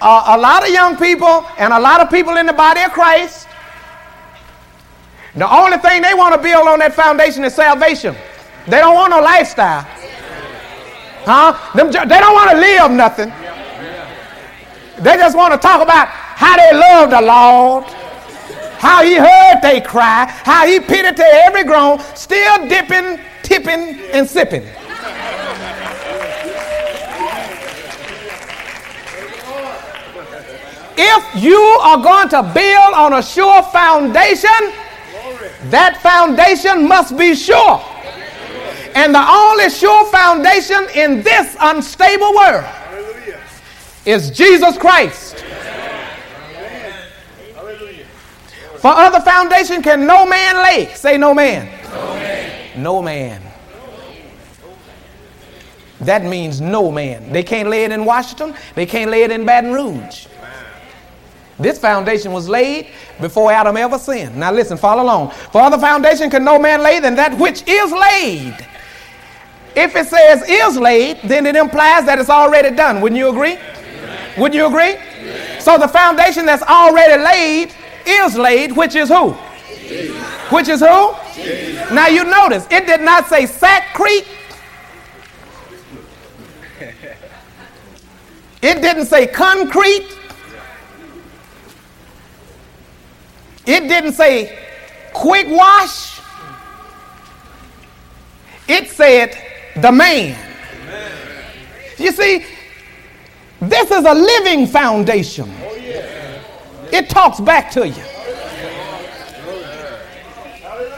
Uh, 0.00 0.36
a 0.36 0.38
lot 0.38 0.62
of 0.62 0.72
young 0.72 0.96
people 0.96 1.46
and 1.58 1.72
a 1.72 1.80
lot 1.80 2.00
of 2.00 2.10
people 2.10 2.36
in 2.36 2.46
the 2.46 2.52
body 2.52 2.82
of 2.82 2.92
Christ 2.92 3.48
the 5.40 5.50
only 5.50 5.78
thing 5.78 6.02
they 6.02 6.12
want 6.12 6.34
to 6.34 6.40
build 6.42 6.68
on 6.68 6.80
that 6.80 6.92
foundation 6.92 7.44
is 7.44 7.54
salvation. 7.54 8.14
They 8.66 8.76
don't 8.76 8.94
want 8.94 9.08
no 9.08 9.22
lifestyle. 9.22 9.88
Huh? 11.24 11.56
Them, 11.74 11.90
they 11.90 12.20
don't 12.20 12.34
want 12.34 12.50
to 12.50 12.56
live 12.58 12.90
nothing. 12.90 13.32
They 14.98 15.16
just 15.16 15.34
want 15.34 15.54
to 15.54 15.58
talk 15.58 15.80
about 15.80 16.08
how 16.08 16.56
they 16.56 16.76
love 16.76 17.08
the 17.08 17.22
Lord, 17.22 17.84
how 18.76 19.02
he 19.02 19.14
heard 19.16 19.62
they 19.62 19.80
cry, 19.80 20.26
how 20.44 20.66
he 20.66 20.78
pitied 20.78 21.16
to 21.16 21.24
every 21.24 21.64
groan, 21.64 22.00
still 22.14 22.68
dipping, 22.68 23.18
tipping, 23.42 23.98
and 24.12 24.28
sipping. 24.28 24.68
If 30.98 31.42
you 31.42 31.56
are 31.56 32.02
going 32.02 32.28
to 32.28 32.42
build 32.52 32.92
on 32.92 33.14
a 33.14 33.22
sure 33.22 33.62
foundation, 33.62 34.89
that 35.70 36.00
foundation 36.02 36.86
must 36.86 37.16
be 37.16 37.34
sure. 37.34 37.82
And 38.94 39.14
the 39.14 39.24
only 39.24 39.70
sure 39.70 40.06
foundation 40.10 40.86
in 40.94 41.22
this 41.22 41.56
unstable 41.60 42.34
world 42.34 42.64
is 44.04 44.30
Jesus 44.30 44.76
Christ. 44.76 45.44
For 48.78 48.88
other 48.88 49.20
foundation 49.20 49.82
can 49.82 50.06
no 50.06 50.24
man 50.24 50.56
lay. 50.56 50.86
Say 50.94 51.18
no 51.18 51.34
man. 51.34 51.68
No 51.92 52.14
man. 52.14 52.82
No 52.82 53.02
man. 53.02 53.42
That 56.00 56.24
means 56.24 56.62
no 56.62 56.90
man. 56.90 57.30
They 57.30 57.42
can't 57.42 57.68
lay 57.68 57.84
it 57.84 57.92
in 57.92 58.06
Washington. 58.06 58.54
They 58.74 58.86
can't 58.86 59.10
lay 59.10 59.22
it 59.22 59.30
in 59.30 59.44
Baton 59.44 59.74
Rouge. 59.74 60.26
This 61.60 61.78
foundation 61.78 62.32
was 62.32 62.48
laid 62.48 62.88
before 63.20 63.52
Adam 63.52 63.76
ever 63.76 63.98
sinned. 63.98 64.36
Now 64.36 64.50
listen, 64.52 64.78
follow 64.78 65.02
along. 65.02 65.30
For 65.52 65.60
other 65.60 65.78
foundation 65.78 66.30
can 66.30 66.44
no 66.44 66.58
man 66.58 66.82
lay 66.82 67.00
than 67.00 67.14
that 67.16 67.38
which 67.38 67.62
is 67.68 67.92
laid. 67.92 68.56
If 69.76 69.94
it 69.94 70.06
says 70.06 70.42
is 70.48 70.78
laid, 70.78 71.20
then 71.24 71.46
it 71.46 71.56
implies 71.56 72.04
that 72.06 72.18
it's 72.18 72.30
already 72.30 72.74
done. 72.74 73.00
Wouldn't 73.00 73.18
you 73.18 73.28
agree? 73.28 73.58
Wouldn't 74.36 74.54
you 74.54 74.66
agree? 74.66 74.96
So 75.60 75.78
the 75.78 75.88
foundation 75.88 76.46
that's 76.46 76.62
already 76.62 77.22
laid 77.22 77.74
is 78.06 78.36
laid, 78.36 78.76
which 78.76 78.94
is 78.94 79.08
who? 79.08 79.30
Which 80.50 80.68
is 80.68 80.80
who? 80.80 81.14
Now 81.94 82.08
you 82.08 82.24
notice, 82.24 82.66
it 82.70 82.86
did 82.86 83.02
not 83.02 83.26
say 83.26 83.44
Sakrete. 83.44 84.26
It 88.62 88.82
didn't 88.82 89.06
say 89.06 89.26
concrete. 89.26 90.19
It 93.66 93.88
didn't 93.88 94.12
say 94.12 94.58
quick 95.12 95.46
wash. 95.48 96.20
It 98.68 98.88
said 98.88 99.36
the 99.76 99.92
man. 99.92 100.38
You 101.98 102.12
see, 102.12 102.44
this 103.60 103.90
is 103.90 104.04
a 104.04 104.14
living 104.14 104.66
foundation. 104.66 105.50
It 106.92 107.08
talks 107.08 107.40
back 107.40 107.70
to 107.72 107.86
you. 107.86 108.04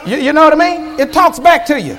You, 0.05 0.17
you 0.17 0.33
know 0.33 0.43
what 0.43 0.53
I 0.53 0.55
mean? 0.55 0.99
It 0.99 1.13
talks 1.13 1.39
back 1.39 1.65
to 1.67 1.79
you. 1.79 1.97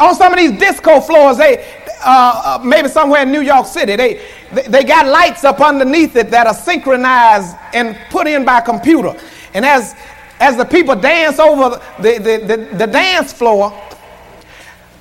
On 0.00 0.14
some 0.14 0.32
of 0.32 0.38
these 0.38 0.58
disco 0.58 1.00
floors, 1.00 1.36
they 1.38 1.81
uh, 2.04 2.58
uh, 2.60 2.64
maybe 2.64 2.88
somewhere 2.88 3.22
in 3.22 3.32
New 3.32 3.42
York 3.42 3.66
City, 3.66 3.96
they, 3.96 4.20
they 4.68 4.84
got 4.84 5.06
lights 5.06 5.44
up 5.44 5.60
underneath 5.60 6.16
it 6.16 6.30
that 6.30 6.46
are 6.46 6.54
synchronized 6.54 7.56
and 7.72 7.96
put 8.10 8.26
in 8.26 8.44
by 8.44 8.60
computer. 8.60 9.14
And 9.54 9.64
as 9.64 9.94
as 10.42 10.56
the 10.56 10.64
people 10.64 10.96
dance 10.96 11.38
over 11.38 11.80
the, 12.00 12.18
the, 12.18 12.46
the, 12.46 12.76
the 12.76 12.86
dance 12.86 13.32
floor, 13.32 13.72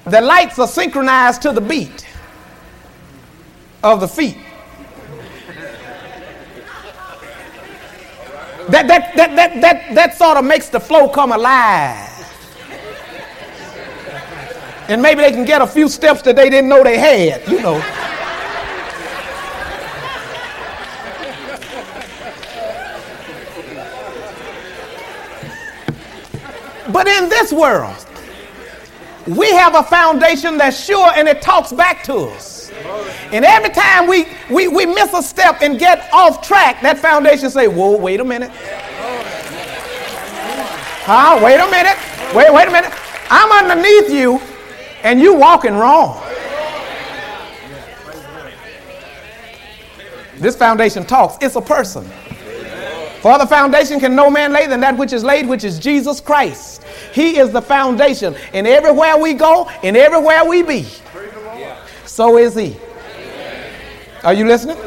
the 0.04 0.22
lights 0.22 0.60
are 0.60 0.68
synchronized 0.68 1.42
to 1.42 1.52
the 1.52 1.62
beat 1.62 2.08
of 3.84 4.00
the 4.00 4.08
feet. 4.08 4.38
That, 8.70 8.88
that, 8.88 9.16
that, 9.16 9.36
that, 9.36 9.62
that, 9.62 9.96
that 9.96 10.16
sort 10.16 10.38
of 10.38 10.46
makes 10.46 10.70
the 10.70 10.80
flow 10.80 11.10
come 11.10 11.32
alive. 11.32 12.11
And 14.92 15.02
maybe 15.02 15.22
they 15.22 15.32
can 15.32 15.46
get 15.46 15.62
a 15.62 15.68
few 15.68 15.88
steps 15.88 16.22
that 16.24 16.36
they 16.36 16.50
didn't 16.50 16.68
know 16.68 16.84
they 16.84 16.98
had, 16.98 17.48
you 17.48 17.62
know. 17.62 17.80
But 26.92 27.08
in 27.08 27.30
this 27.30 27.54
world, 27.54 28.06
we 29.26 29.50
have 29.52 29.76
a 29.76 29.84
foundation 29.84 30.58
that's 30.58 30.84
sure 30.84 31.10
and 31.16 31.26
it 31.26 31.42
talks 31.42 31.72
back 31.72 32.04
to 32.04 32.16
us. 32.16 32.70
And 33.32 33.46
every 33.46 33.70
time 33.70 34.08
we, 34.10 34.26
we, 34.50 34.68
we 34.68 34.86
miss 34.86 35.14
a 35.14 35.24
step 35.24 35.62
and 35.62 35.80
get 35.80 36.10
off 36.12 36.46
track, 36.46 36.82
that 36.82 36.98
foundation 36.98 37.50
say, 37.50 37.70
whoa, 37.70 37.96
wait 37.96 38.20
a 38.20 38.26
minute. 38.26 38.52
Huh? 41.06 41.40
Wait 41.42 41.62
a 41.62 41.72
minute. 41.72 41.96
Wait, 42.36 42.54
wait 42.54 42.68
a 42.68 42.72
minute. 42.72 42.92
I'm 43.30 43.50
underneath 43.54 44.12
you 44.12 44.51
and 45.04 45.20
you 45.20 45.36
walking 45.36 45.74
wrong. 45.74 46.22
This 50.38 50.56
foundation 50.56 51.06
talks. 51.06 51.38
It's 51.42 51.56
a 51.56 51.62
person. 51.62 52.04
For 53.22 53.38
the 53.38 53.46
foundation 53.46 54.00
can 54.00 54.16
no 54.16 54.32
man 54.32 54.52
lay 54.52 54.66
than 54.66 54.80
that 54.80 54.98
which 54.98 55.14
is 55.14 55.24
laid, 55.24 55.48
which 55.48 55.64
is 55.64 55.78
Jesus 55.78 56.20
Christ. 56.20 56.84
He 57.14 57.38
is 57.38 57.52
the 57.52 57.62
foundation. 57.62 58.36
And 58.52 58.66
everywhere 58.66 59.18
we 59.18 59.36
go, 59.36 59.70
and 59.84 59.96
everywhere 59.96 60.44
we 60.44 60.64
be, 60.64 60.88
so 62.06 62.40
is 62.40 62.56
He. 62.56 62.76
Are 64.24 64.34
you 64.34 64.48
listening? 64.48 64.78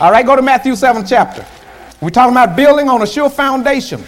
All 0.00 0.12
right, 0.12 0.24
go 0.24 0.36
to 0.36 0.42
Matthew 0.42 0.76
7 0.76 1.04
chapter. 1.04 1.44
We're 2.00 2.10
talking 2.10 2.32
about 2.32 2.56
building 2.56 2.88
on 2.88 3.02
a 3.02 3.06
sure 3.06 3.28
foundation. 3.28 4.04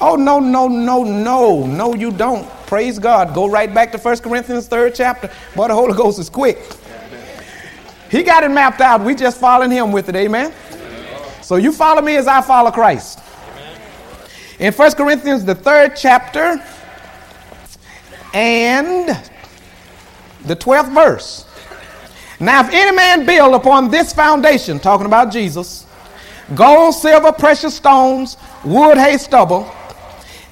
Oh, 0.00 0.14
no, 0.16 0.38
no, 0.38 0.68
no, 0.68 1.04
no. 1.04 1.66
No, 1.66 1.94
you 1.94 2.10
don't. 2.10 2.48
Praise 2.66 2.98
God. 2.98 3.34
Go 3.34 3.48
right 3.48 3.72
back 3.72 3.92
to 3.92 3.98
1 3.98 4.18
Corinthians 4.18 4.68
3rd 4.68 4.94
chapter. 4.94 5.30
Boy, 5.54 5.68
the 5.68 5.74
Holy 5.74 5.94
Ghost 5.94 6.18
is 6.18 6.28
quick. 6.28 6.58
He 8.10 8.22
got 8.22 8.44
it 8.44 8.50
mapped 8.50 8.80
out. 8.80 9.02
We 9.02 9.14
just 9.14 9.40
following 9.40 9.70
him 9.70 9.92
with 9.92 10.08
it. 10.08 10.16
Amen. 10.16 10.52
So 11.42 11.56
you 11.56 11.72
follow 11.72 12.02
me 12.02 12.16
as 12.16 12.26
I 12.26 12.40
follow 12.42 12.70
Christ. 12.70 13.20
In 14.58 14.72
1 14.72 14.92
Corinthians, 14.92 15.44
the 15.44 15.54
third 15.54 15.94
chapter, 15.96 16.62
and 18.32 19.08
the 20.44 20.56
12th 20.56 20.92
verse. 20.92 21.46
Now, 22.38 22.60
if 22.60 22.72
any 22.72 22.94
man 22.94 23.24
build 23.24 23.54
upon 23.54 23.90
this 23.90 24.12
foundation, 24.12 24.78
talking 24.78 25.06
about 25.06 25.32
Jesus, 25.32 25.86
gold, 26.54 26.94
silver, 26.94 27.32
precious 27.32 27.74
stones, 27.74 28.36
wood, 28.64 28.98
hay, 28.98 29.16
stubble, 29.16 29.72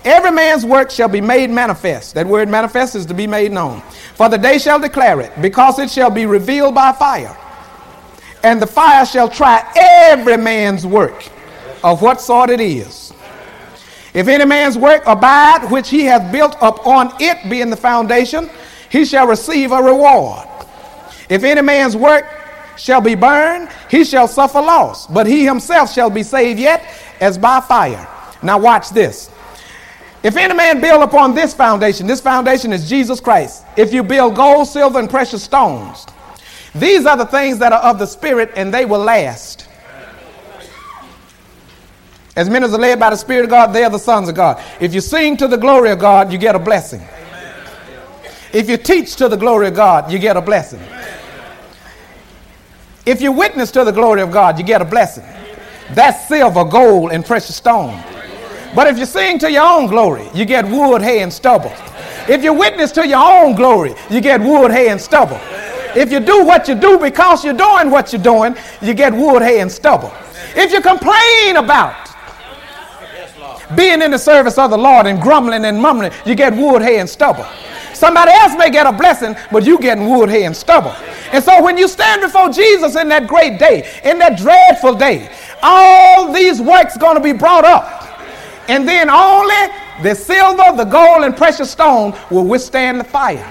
every 0.05 0.31
man's 0.31 0.65
work 0.65 0.91
shall 0.91 1.09
be 1.09 1.21
made 1.21 1.51
manifest. 1.51 2.15
That 2.15 2.27
word 2.27 2.49
manifest 2.49 2.95
is 2.95 3.07
to 3.07 3.15
be 3.15 3.27
made 3.27 3.53
known. 3.53 3.81
For 4.15 4.29
the 4.29 4.39
day 4.39 4.59
shall 4.59 4.79
declare 4.79 5.21
it, 5.21 5.33
because 5.41 5.79
it 5.79 5.91
shall 5.91 6.11
be 6.11 6.27
revealed 6.27 6.75
by 6.75 6.93
fire 6.93 7.37
and 8.45 8.61
the 8.61 8.67
fire 8.67 9.05
shall 9.07 9.29
try 9.29 9.67
every 9.75 10.37
man's 10.37 10.87
work 10.87 11.29
of 11.83 12.03
what 12.03 12.21
sort 12.21 12.51
it 12.51 12.61
is. 12.61 13.13
If 14.13 14.29
any 14.29 14.45
man's 14.45 14.79
work 14.79 15.03
abide, 15.07 15.71
which 15.71 15.89
he 15.89 16.05
hath 16.05 16.31
built 16.31 16.63
up 16.63 16.87
on 16.87 17.11
it, 17.21 17.51
being 17.51 17.71
the 17.71 17.77
foundation, 17.77 18.49
he 18.91 19.05
shall 19.05 19.27
receive 19.27 19.73
a 19.73 19.83
reward. 19.83 20.47
If 21.29 21.43
any 21.43 21.63
man's 21.63 21.97
work 21.97 22.27
shall 22.77 23.01
be 23.01 23.15
burned, 23.15 23.71
he 23.91 24.05
shall 24.05 24.29
suffer 24.29 24.61
loss, 24.61 25.07
but 25.07 25.27
he 25.27 25.45
himself 25.45 25.93
shall 25.93 26.11
be 26.11 26.23
saved 26.23 26.61
yet 26.61 26.85
as 27.21 27.39
by 27.39 27.61
fire. 27.61 28.07
Now, 28.43 28.59
watch 28.59 28.91
this. 28.91 29.31
If 30.25 30.39
any 30.39 30.55
man 30.55 30.81
build 30.81 31.03
upon 31.03 31.35
this 31.35 31.53
foundation, 31.53 32.07
this 32.07 32.23
foundation 32.23 32.73
is 32.73 32.89
Jesus 32.89 33.21
Christ. 33.21 33.63
If 33.77 33.93
you 33.93 34.03
build 34.03 34.35
gold, 34.35 34.67
silver, 34.67 34.99
and 34.99 35.09
precious 35.09 35.43
stones, 35.43 36.07
these 36.75 37.05
are 37.05 37.17
the 37.17 37.27
things 37.27 37.59
that 37.59 37.75
are 37.75 37.81
of 37.81 37.99
the 37.99 38.07
Spirit, 38.07 38.51
and 38.57 38.73
they 38.73 38.87
will 38.87 39.01
last. 39.01 39.69
As 42.37 42.49
many 42.49 42.65
as 42.65 42.73
are 42.73 42.79
led 42.79 42.99
by 42.99 43.11
the 43.11 43.17
Spirit 43.17 43.45
of 43.45 43.51
God, 43.51 43.75
they 43.75 43.85
are 43.85 43.91
the 43.91 43.99
sons 43.99 44.31
of 44.31 44.35
God. 44.35 44.65
If 44.81 44.95
you 44.95 45.03
sing 45.03 45.37
to 45.37 45.47
the 45.47 45.59
glory 45.59 45.91
of 45.91 45.99
God, 45.99 46.33
you 46.33 46.39
get 46.39 46.55
a 46.55 46.59
blessing. 46.59 47.03
If 48.55 48.71
you 48.71 48.79
teach 48.79 49.17
to 49.17 49.29
the 49.29 49.37
glory 49.37 49.69
of 49.69 49.75
God, 49.75 50.11
you 50.11 50.19
get 50.19 50.39
a 50.39 50.43
blessing. 50.43 50.81
If 53.05 53.21
you 53.21 53.31
witness 53.31 53.71
to 53.73 53.85
the 53.85 53.93
glory 53.93 54.23
of 54.23 54.33
God, 54.33 54.59
you 54.59 54.65
get 54.65 54.81
a 54.81 54.87
blessing. 54.87 55.27
That's 55.91 56.27
silver, 56.29 56.65
gold, 56.65 57.13
and 57.13 57.27
precious 57.27 57.57
stone. 57.57 58.03
But 58.75 58.89
if 58.89 58.99
you 58.99 59.07
sing 59.07 59.39
to 59.39 59.51
your 59.51 59.63
own 59.63 59.87
glory, 59.87 60.29
you 60.35 60.45
get 60.45 60.67
wood, 60.67 61.01
hay, 61.01 61.23
and 61.23 61.33
stubble. 61.33 61.73
If 62.29 62.43
you 62.43 62.53
witness 62.53 62.91
to 62.93 63.07
your 63.07 63.23
own 63.23 63.55
glory, 63.55 63.95
you 64.11 64.21
get 64.21 64.41
wood, 64.41 64.71
hay, 64.71 64.89
and 64.89 65.01
stubble. 65.01 65.41
If 65.97 66.11
you 66.11 66.19
do 66.19 66.45
what 66.45 66.67
you 66.67 66.75
do 66.75 66.99
because 66.99 67.45
you're 67.45 67.55
doing 67.55 67.91
what 67.91 68.13
you're 68.13 68.23
doing, 68.23 68.57
you 68.83 68.95
get 68.95 69.13
wood, 69.13 69.43
hay, 69.43 69.61
and 69.61 69.71
stubble. 69.71 70.13
If 70.57 70.73
you 70.73 70.81
complain 70.81 71.57
about 71.57 71.95
being 73.77 74.03
in 74.03 74.11
the 74.11 74.19
service 74.19 74.59
of 74.59 74.71
the 74.71 74.79
Lord 74.79 75.07
and 75.07 75.21
grumbling 75.21 75.65
and 75.65 75.81
mumbling, 75.81 76.13
you 76.27 76.35
get 76.35 76.53
wood, 76.55 76.83
hay, 76.83 76.99
and 76.99 77.09
stubble. 77.09 77.47
Somebody 77.93 78.33
else 78.33 78.57
may 78.57 78.71
get 78.71 78.87
a 78.87 78.93
blessing, 78.93 79.37
but 79.53 79.65
you 79.65 79.79
getting 79.79 80.09
wood, 80.09 80.29
hay, 80.29 80.45
and 80.45 80.57
stubble. 80.57 80.95
And 81.33 81.43
so 81.43 81.63
when 81.63 81.79
you 81.79 81.87
stand 81.87 82.23
before 82.23 82.49
Jesus 82.49 82.97
in 82.97 83.09
that 83.09 83.29
great 83.29 83.59
day, 83.59 83.89
in 84.05 84.19
that 84.19 84.37
dreadful 84.37 84.95
day, 84.95 85.31
all 85.63 86.33
these 86.33 86.61
works 86.61 86.97
going 86.97 87.17
to 87.17 87.23
be 87.23 87.33
brought 87.33 87.65
up. 87.65 88.04
And 88.69 88.89
then 88.89 89.11
only 89.11 89.55
the 90.03 90.15
silver, 90.15 90.77
the 90.77 90.85
gold, 90.85 91.25
and 91.25 91.37
precious 91.37 91.71
stone 91.71 92.17
will 92.31 92.47
withstand 92.47 93.01
the 93.01 93.05
fire. 93.05 93.47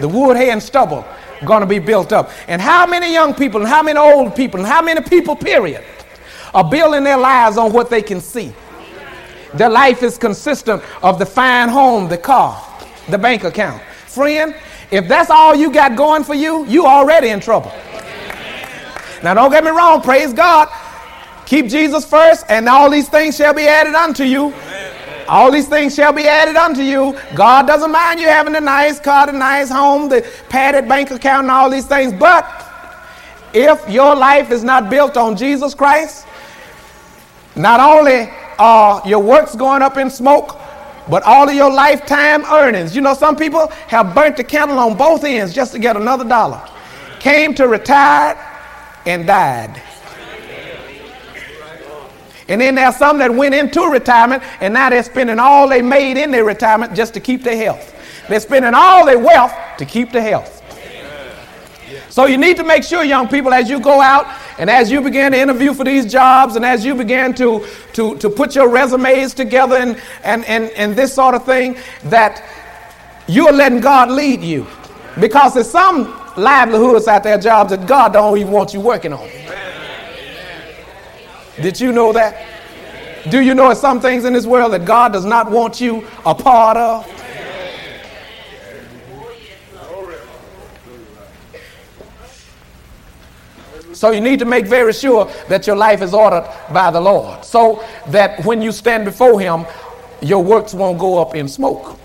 The 0.00 0.08
wood, 0.08 0.36
hay, 0.36 0.50
and 0.50 0.62
stubble 0.62 1.04
going 1.44 1.60
to 1.60 1.66
be 1.66 1.78
built 1.78 2.12
up. 2.12 2.30
And 2.48 2.60
how 2.60 2.86
many 2.86 3.12
young 3.12 3.34
people, 3.34 3.60
and 3.60 3.68
how 3.68 3.82
many 3.82 3.98
old 3.98 4.34
people, 4.34 4.60
and 4.60 4.68
how 4.68 4.82
many 4.82 5.00
people, 5.02 5.36
period, 5.36 5.84
are 6.54 6.68
building 6.68 7.04
their 7.04 7.18
lives 7.18 7.56
on 7.56 7.72
what 7.72 7.90
they 7.90 8.02
can 8.02 8.20
see? 8.20 8.52
Their 9.54 9.70
life 9.70 10.02
is 10.02 10.18
consistent 10.18 10.82
of 11.02 11.18
the 11.18 11.26
fine 11.26 11.68
home, 11.68 12.08
the 12.08 12.18
car, 12.18 12.60
the 13.08 13.18
bank 13.18 13.44
account. 13.44 13.82
Friend, 13.82 14.54
if 14.90 15.08
that's 15.08 15.30
all 15.30 15.54
you 15.54 15.70
got 15.70 15.96
going 15.96 16.24
for 16.24 16.34
you, 16.34 16.64
you 16.66 16.86
already 16.86 17.28
in 17.28 17.40
trouble. 17.40 17.72
Now 19.22 19.34
don't 19.34 19.50
get 19.50 19.64
me 19.64 19.70
wrong, 19.70 20.02
praise 20.02 20.32
God. 20.32 20.68
Keep 21.46 21.68
Jesus 21.68 22.04
first, 22.04 22.46
and 22.48 22.68
all 22.68 22.90
these 22.90 23.08
things 23.08 23.36
shall 23.36 23.54
be 23.54 23.66
added 23.66 23.94
unto 23.94 24.24
you. 24.24 24.54
All 25.28 25.50
these 25.50 25.68
things 25.68 25.94
shall 25.94 26.12
be 26.12 26.26
added 26.26 26.56
unto 26.56 26.82
you. 26.82 27.18
God 27.34 27.66
doesn't 27.66 27.90
mind 27.90 28.20
you 28.20 28.28
having 28.28 28.54
a 28.56 28.60
nice 28.60 29.00
car, 29.00 29.28
a 29.28 29.32
nice 29.32 29.70
home, 29.70 30.08
the 30.08 30.26
padded 30.48 30.88
bank 30.88 31.10
account, 31.10 31.44
and 31.44 31.50
all 31.50 31.70
these 31.70 31.86
things. 31.86 32.12
But 32.12 32.46
if 33.52 33.88
your 33.88 34.14
life 34.14 34.50
is 34.50 34.64
not 34.64 34.90
built 34.90 35.16
on 35.16 35.36
Jesus 35.36 35.74
Christ, 35.74 36.26
not 37.56 37.80
only 37.80 38.28
are 38.58 39.02
your 39.06 39.20
works 39.20 39.54
going 39.54 39.82
up 39.82 39.96
in 39.96 40.10
smoke, 40.10 40.58
but 41.08 41.22
all 41.24 41.48
of 41.48 41.54
your 41.54 41.72
lifetime 41.72 42.44
earnings. 42.46 42.96
You 42.96 43.02
know, 43.02 43.14
some 43.14 43.36
people 43.36 43.68
have 43.88 44.14
burnt 44.14 44.36
the 44.36 44.44
candle 44.44 44.78
on 44.78 44.96
both 44.96 45.24
ends 45.24 45.54
just 45.54 45.72
to 45.72 45.78
get 45.78 45.96
another 45.96 46.24
dollar. 46.24 46.66
Came 47.20 47.54
to 47.54 47.68
retire 47.68 48.36
and 49.06 49.26
died. 49.26 49.82
And 52.48 52.60
then 52.60 52.74
there's 52.74 52.96
some 52.96 53.18
that 53.18 53.32
went 53.32 53.54
into 53.54 53.80
retirement 53.82 54.42
and 54.60 54.74
now 54.74 54.90
they're 54.90 55.02
spending 55.02 55.38
all 55.38 55.68
they 55.68 55.82
made 55.82 56.16
in 56.16 56.30
their 56.30 56.44
retirement 56.44 56.94
just 56.94 57.14
to 57.14 57.20
keep 57.20 57.42
their 57.42 57.56
health. 57.56 57.94
They're 58.28 58.40
spending 58.40 58.74
all 58.74 59.06
their 59.06 59.18
wealth 59.18 59.52
to 59.78 59.84
keep 59.84 60.12
their 60.12 60.22
health. 60.22 60.62
So 62.14 62.26
you 62.26 62.38
need 62.38 62.56
to 62.58 62.64
make 62.64 62.84
sure, 62.84 63.02
young 63.02 63.26
people, 63.26 63.52
as 63.52 63.68
you 63.68 63.80
go 63.80 64.00
out 64.00 64.26
and 64.58 64.70
as 64.70 64.88
you 64.88 65.00
begin 65.00 65.32
to 65.32 65.40
interview 65.40 65.74
for 65.74 65.82
these 65.82 66.10
jobs 66.10 66.54
and 66.54 66.64
as 66.64 66.84
you 66.84 66.94
begin 66.94 67.34
to, 67.34 67.66
to, 67.94 68.16
to 68.18 68.30
put 68.30 68.54
your 68.54 68.68
resumes 68.68 69.34
together 69.34 69.76
and, 69.76 70.00
and, 70.22 70.44
and, 70.44 70.70
and 70.76 70.94
this 70.94 71.12
sort 71.12 71.34
of 71.34 71.44
thing, 71.44 71.76
that 72.04 72.40
you're 73.26 73.52
letting 73.52 73.80
God 73.80 74.10
lead 74.10 74.42
you. 74.42 74.64
Because 75.18 75.54
there's 75.54 75.70
some 75.70 76.04
livelihoods 76.36 77.08
out 77.08 77.24
there, 77.24 77.36
jobs 77.36 77.70
that 77.70 77.86
God 77.86 78.12
don't 78.12 78.38
even 78.38 78.52
want 78.52 78.72
you 78.74 78.80
working 78.80 79.12
on. 79.12 79.28
Did 81.60 81.80
you 81.80 81.92
know 81.92 82.12
that? 82.12 82.46
Do 83.30 83.40
you 83.40 83.54
know 83.54 83.72
some 83.74 84.00
things 84.00 84.24
in 84.24 84.32
this 84.32 84.44
world 84.44 84.72
that 84.72 84.84
God 84.84 85.12
does 85.12 85.24
not 85.24 85.50
want 85.50 85.80
you 85.80 86.06
a 86.26 86.34
part 86.34 86.76
of? 86.76 87.10
So 93.94 94.10
you 94.10 94.20
need 94.20 94.40
to 94.40 94.44
make 94.44 94.66
very 94.66 94.92
sure 94.92 95.30
that 95.48 95.66
your 95.66 95.76
life 95.76 96.02
is 96.02 96.12
ordered 96.12 96.46
by 96.72 96.90
the 96.90 97.00
Lord 97.00 97.44
so 97.44 97.82
that 98.08 98.44
when 98.44 98.60
you 98.60 98.72
stand 98.72 99.04
before 99.04 99.40
Him, 99.40 99.64
your 100.20 100.42
works 100.42 100.74
won't 100.74 100.98
go 100.98 101.22
up 101.22 101.34
in 101.34 101.48
smoke. 101.48 101.98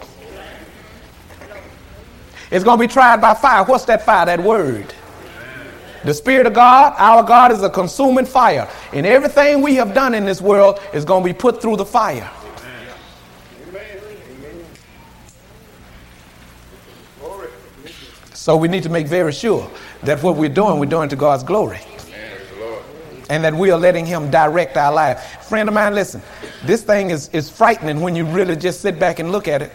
It's 2.52 2.64
going 2.64 2.80
to 2.80 2.88
be 2.88 2.92
tried 2.92 3.22
by 3.22 3.34
fire. 3.34 3.64
What's 3.64 3.86
that 3.86 4.06
fire? 4.06 4.26
That 4.26 4.42
word. 4.42 4.94
The 6.04 6.14
Spirit 6.14 6.48
of 6.48 6.54
God, 6.54 6.94
our 6.98 7.24
God, 7.24 7.52
is 7.52 7.62
a 7.62 7.70
consuming 7.70 8.26
fire. 8.26 8.70
And 8.94 9.06
everything 9.06 9.62
we 9.62 9.76
have 9.76 9.94
done 9.94 10.14
in 10.14 10.26
this 10.26 10.42
world 10.42 10.80
is 10.94 11.04
going 11.06 11.24
to 11.24 11.30
be 11.30 11.34
put 11.34 11.62
through 11.62 11.78
the 11.78 11.86
fire. 11.86 12.30
So 18.34 18.56
we 18.56 18.68
need 18.68 18.84
to 18.84 18.90
make 18.90 19.06
very 19.06 19.34
sure 19.34 19.70
that 20.04 20.24
what 20.24 20.38
we're 20.38 20.50
doing, 20.50 20.80
we're 20.80 20.86
doing 20.86 21.10
to 21.10 21.16
God's 21.16 21.44
glory. 21.44 21.82
And 23.30 23.44
that 23.44 23.54
we 23.54 23.70
are 23.70 23.78
letting 23.78 24.06
Him 24.06 24.32
direct 24.32 24.76
our 24.78 24.92
life. 24.92 25.46
Friend 25.48 25.68
of 25.68 25.76
mine, 25.76 25.94
listen, 25.94 26.22
this 26.66 26.82
thing 26.82 27.12
is, 27.12 27.30
is 27.30 27.50
frightening 27.50 28.00
when 28.02 28.16
you 28.16 28.26
really 28.26 28.56
just 28.56 28.82
sit 28.82 28.98
back 28.98 29.20
and 29.20 29.32
look 29.32 29.48
at 29.48 29.62
it. 29.62 29.72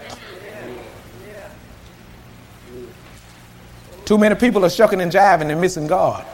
Too 4.04 4.18
many 4.18 4.34
people 4.34 4.64
are 4.64 4.70
shucking 4.70 5.00
and 5.00 5.10
jiving 5.10 5.50
and 5.50 5.60
missing 5.60 5.86
God. 5.86 6.26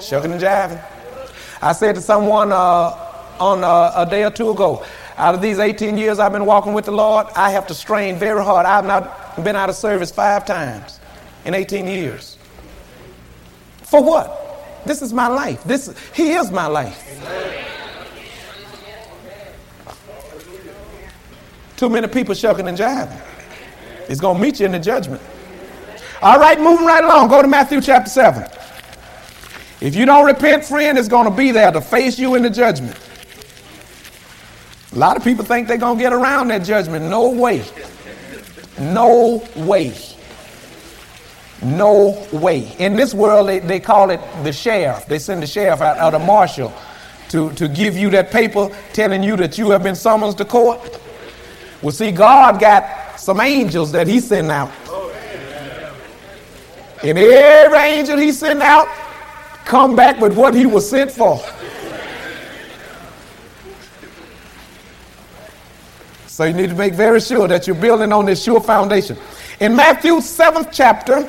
Shucking 0.00 0.32
and 0.32 0.40
jiving. 0.40 0.84
I 1.62 1.72
said 1.72 1.94
to 1.94 2.00
someone 2.00 2.52
uh, 2.52 2.96
on 3.40 3.64
uh, 3.64 3.92
a 3.96 4.06
day 4.08 4.24
or 4.24 4.30
two 4.30 4.50
ago, 4.50 4.84
out 5.16 5.34
of 5.34 5.40
these 5.40 5.58
18 5.58 5.96
years 5.96 6.18
I've 6.18 6.32
been 6.32 6.46
walking 6.46 6.74
with 6.74 6.84
the 6.84 6.92
Lord, 6.92 7.26
I 7.34 7.50
have 7.50 7.66
to 7.68 7.74
strain 7.74 8.16
very 8.16 8.44
hard. 8.44 8.66
I've 8.66 8.84
not 8.84 9.42
been 9.42 9.56
out 9.56 9.68
of 9.68 9.74
service 9.74 10.10
five 10.10 10.44
times 10.44 11.00
in 11.44 11.54
18 11.54 11.86
years. 11.86 12.36
For 13.82 14.02
what? 14.02 14.84
This 14.84 15.02
is 15.02 15.12
my 15.12 15.26
life. 15.28 15.64
This 15.64 15.94
he 16.14 16.32
is 16.32 16.50
my 16.50 16.66
life. 16.66 17.04
Too 21.76 21.88
many 21.88 22.08
people 22.08 22.34
shucking 22.34 22.68
and 22.68 22.76
jiving. 22.76 23.20
It's 24.08 24.20
going 24.20 24.36
to 24.36 24.42
meet 24.42 24.60
you 24.60 24.66
in 24.66 24.72
the 24.72 24.78
judgment. 24.78 25.22
All 26.20 26.38
right, 26.38 26.60
moving 26.60 26.86
right 26.86 27.04
along. 27.04 27.28
Go 27.28 27.42
to 27.42 27.48
Matthew 27.48 27.80
chapter 27.80 28.10
7. 28.10 28.44
If 29.80 29.94
you 29.94 30.06
don't 30.06 30.26
repent, 30.26 30.64
friend, 30.64 30.98
it's 30.98 31.08
going 31.08 31.30
to 31.30 31.36
be 31.36 31.52
there 31.52 31.70
to 31.70 31.80
face 31.80 32.18
you 32.18 32.34
in 32.34 32.42
the 32.42 32.50
judgment. 32.50 32.98
A 34.92 34.98
lot 34.98 35.16
of 35.16 35.22
people 35.22 35.44
think 35.44 35.68
they're 35.68 35.78
going 35.78 35.98
to 35.98 36.02
get 36.02 36.12
around 36.12 36.48
that 36.48 36.64
judgment. 36.64 37.04
No 37.04 37.30
way. 37.30 37.64
No 38.80 39.46
way. 39.54 39.94
No 41.62 42.26
way. 42.32 42.74
In 42.78 42.96
this 42.96 43.14
world, 43.14 43.48
they, 43.48 43.58
they 43.58 43.80
call 43.80 44.10
it 44.10 44.20
the 44.42 44.52
sheriff. 44.52 45.06
They 45.06 45.18
send 45.18 45.42
the 45.42 45.46
sheriff 45.46 45.80
out, 45.80 46.00
or 46.00 46.18
the 46.18 46.24
marshal 46.24 46.72
to, 47.30 47.52
to 47.52 47.68
give 47.68 47.96
you 47.96 48.10
that 48.10 48.30
paper 48.30 48.70
telling 48.92 49.22
you 49.22 49.36
that 49.36 49.58
you 49.58 49.70
have 49.70 49.82
been 49.82 49.94
summoned 49.94 50.38
to 50.38 50.44
court. 50.44 51.00
Well, 51.82 51.92
see, 51.92 52.10
God 52.10 52.58
got 52.60 53.07
some 53.18 53.40
angels 53.40 53.92
that 53.92 54.06
he 54.06 54.20
sent 54.20 54.50
out. 54.50 54.70
And 57.02 57.18
every 57.18 57.78
angel 57.78 58.18
he 58.18 58.32
sent 58.32 58.62
out 58.62 58.88
come 59.64 59.94
back 59.94 60.20
with 60.20 60.36
what 60.36 60.54
he 60.54 60.66
was 60.66 60.88
sent 60.88 61.10
for. 61.10 61.38
So 66.26 66.44
you 66.44 66.54
need 66.54 66.70
to 66.70 66.76
make 66.76 66.94
very 66.94 67.20
sure 67.20 67.48
that 67.48 67.66
you're 67.66 67.76
building 67.76 68.12
on 68.12 68.24
this 68.24 68.42
sure 68.42 68.60
foundation. 68.60 69.18
In 69.60 69.74
Matthew 69.74 70.14
7th 70.14 70.70
chapter 70.72 71.28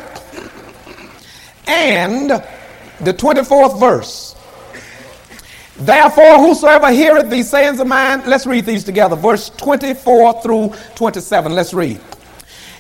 and 1.68 2.30
the 2.30 3.14
24th 3.14 3.80
verse, 3.80 4.36
Therefore, 5.80 6.40
whosoever 6.40 6.92
heareth 6.92 7.30
these 7.30 7.50
sayings 7.50 7.80
of 7.80 7.88
mine, 7.88 8.22
let's 8.26 8.46
read 8.46 8.66
these 8.66 8.84
together, 8.84 9.16
verse 9.16 9.50
24 9.52 10.42
through 10.42 10.74
27. 10.96 11.54
Let's 11.54 11.74
read. 11.74 12.02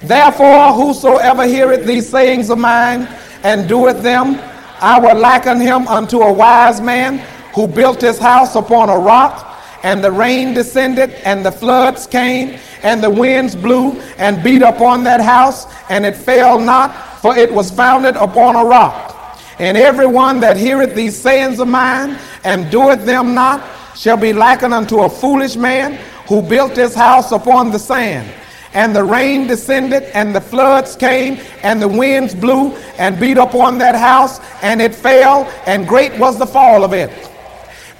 Therefore, 0.04 0.74
whosoever 0.74 1.46
heareth 1.46 1.86
these 1.86 2.10
sayings 2.10 2.50
of 2.50 2.58
mine 2.58 3.08
and 3.44 3.70
doeth 3.70 4.04
them, 4.04 4.36
I 4.82 5.00
will 5.00 5.18
liken 5.18 5.62
him 5.62 5.88
unto 5.88 6.20
a 6.20 6.32
wise 6.32 6.82
man 6.82 7.20
who 7.54 7.68
built 7.68 8.02
his 8.02 8.20
house 8.20 8.56
upon 8.56 8.90
a 8.90 8.98
rock, 8.98 9.46
and 9.84 10.04
the 10.04 10.12
rain 10.12 10.54
descended, 10.54 11.12
and 11.24 11.46
the 11.46 11.52
floods 11.52 12.06
came, 12.06 12.60
and 12.84 13.02
the 13.02 13.10
winds 13.10 13.56
blew 13.56 13.92
and 14.18 14.44
beat 14.44 14.62
upon 14.62 15.06
that 15.06 15.22
house, 15.22 15.68
and 15.90 16.06
it 16.06 16.18
fell 16.18 16.60
not, 16.60 16.94
for 17.22 17.38
it 17.38 17.54
was 17.54 17.72
founded 17.72 18.18
upon 18.18 18.58
a 18.58 18.64
rock. 18.64 19.19
And 19.60 19.78
everyone 19.78 20.40
that 20.40 20.56
heareth 20.56 20.96
these 20.96 21.18
sayings 21.18 21.60
of 21.60 21.68
mine 21.68 22.18
and 22.46 22.72
doeth 22.72 23.06
them 23.06 23.34
not 23.34 23.62
shall 23.96 24.16
be 24.16 24.32
likened 24.32 24.74
unto 24.74 25.02
a 25.02 25.10
foolish 25.10 25.58
man 25.58 26.00
who 26.28 26.42
built 26.42 26.78
his 26.78 26.96
house 26.96 27.34
upon 27.34 27.72
the 27.72 27.80
sand. 27.80 28.34
And 28.74 28.96
the 28.96 29.04
rain 29.04 29.48
descended, 29.48 30.04
and 30.14 30.34
the 30.34 30.40
floods 30.40 30.96
came, 30.96 31.40
and 31.64 31.82
the 31.82 31.88
winds 31.88 32.36
blew 32.36 32.72
and 32.98 33.20
beat 33.20 33.38
upon 33.38 33.80
that 33.80 33.96
house, 33.96 34.40
and 34.62 34.82
it 34.82 34.94
fell, 34.96 35.46
and 35.66 35.88
great 35.88 36.18
was 36.20 36.38
the 36.38 36.46
fall 36.46 36.84
of 36.84 36.94
it. 36.94 37.10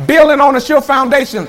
Building 0.06 0.40
on 0.40 0.56
a 0.56 0.62
sure 0.62 0.82
foundation. 0.82 1.48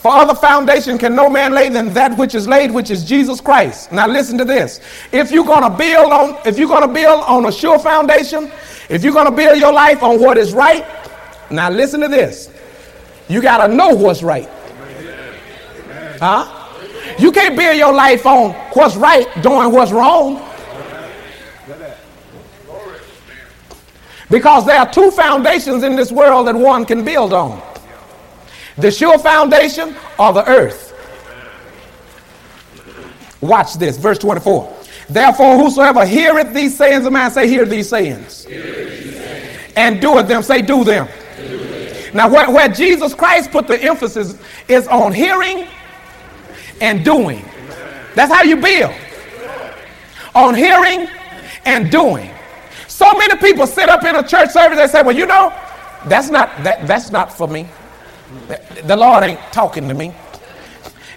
For 0.00 0.12
other 0.12 0.34
foundation 0.34 0.96
can 0.96 1.14
no 1.16 1.28
man 1.28 1.52
lay 1.52 1.68
than 1.68 1.92
that 1.94 2.16
which 2.16 2.34
is 2.34 2.46
laid, 2.46 2.70
which 2.70 2.90
is 2.90 3.04
Jesus 3.04 3.40
Christ. 3.40 3.90
Now 3.90 4.06
listen 4.06 4.38
to 4.38 4.44
this. 4.44 4.80
If 5.10 5.32
you're 5.32 5.44
gonna 5.44 5.76
build 5.76 6.12
on, 6.12 6.38
if 6.46 6.56
you're 6.58 6.68
gonna 6.68 6.92
build 6.92 7.24
on 7.24 7.46
a 7.46 7.52
sure 7.52 7.78
foundation, 7.78 8.50
if 8.88 9.04
you're 9.04 9.12
to 9.12 9.30
build 9.30 9.58
your 9.58 9.72
life 9.72 10.02
on 10.02 10.18
what 10.18 10.38
is 10.38 10.54
right, 10.54 10.86
now 11.50 11.68
listen 11.68 12.00
to 12.00 12.08
this. 12.08 12.50
You 13.28 13.42
got 13.42 13.66
to 13.66 13.74
know 13.74 13.94
what's 13.94 14.22
right. 14.22 14.48
Huh? 16.18 16.54
You 17.18 17.30
can't 17.30 17.54
build 17.56 17.76
your 17.76 17.92
life 17.92 18.24
on 18.24 18.52
what's 18.72 18.96
right 18.96 19.26
doing 19.42 19.72
what's 19.72 19.92
wrong. 19.92 20.42
Because 24.30 24.66
there 24.66 24.78
are 24.78 24.90
two 24.90 25.10
foundations 25.10 25.82
in 25.82 25.96
this 25.96 26.10
world 26.10 26.46
that 26.48 26.54
one 26.54 26.84
can 26.84 27.04
build 27.04 27.32
on 27.32 27.62
the 28.78 28.90
sure 28.90 29.18
foundation 29.18 29.94
or 30.18 30.32
the 30.32 30.48
earth. 30.48 30.88
Watch 33.40 33.74
this, 33.74 33.96
verse 33.96 34.18
24. 34.18 34.76
Therefore, 35.08 35.58
whosoever 35.58 36.04
heareth 36.04 36.52
these 36.52 36.76
sayings 36.76 37.06
of 37.06 37.12
mine, 37.12 37.30
say, 37.30 37.48
hear 37.48 37.64
these 37.64 37.88
sayings. 37.88 38.46
And 39.76 40.00
doeth 40.00 40.28
them, 40.28 40.42
say, 40.42 40.60
do 40.60 40.84
them. 40.84 41.08
do 41.36 41.58
them. 41.58 42.14
Now, 42.14 42.28
where, 42.28 42.50
where 42.50 42.68
Jesus 42.68 43.14
Christ 43.14 43.50
put 43.50 43.66
the 43.66 43.80
emphasis 43.82 44.38
is 44.68 44.86
on 44.88 45.12
hearing 45.12 45.68
and 46.80 47.04
doing. 47.04 47.44
That's 48.14 48.32
how 48.32 48.42
you 48.42 48.56
build. 48.56 48.94
On 50.34 50.54
hearing 50.54 51.08
and 51.64 51.90
doing. 51.90 52.30
So 52.86 53.10
many 53.12 53.36
people 53.36 53.66
sit 53.66 53.88
up 53.88 54.04
in 54.04 54.16
a 54.16 54.26
church 54.26 54.50
service 54.50 54.78
and 54.78 54.90
say, 54.90 55.02
well, 55.02 55.16
you 55.16 55.26
know, 55.26 55.54
that's 56.06 56.30
not, 56.30 56.50
that, 56.64 56.86
that's 56.86 57.10
not 57.10 57.32
for 57.32 57.48
me. 57.48 57.68
The 58.84 58.96
Lord 58.96 59.24
ain't 59.24 59.40
talking 59.52 59.88
to 59.88 59.94
me. 59.94 60.14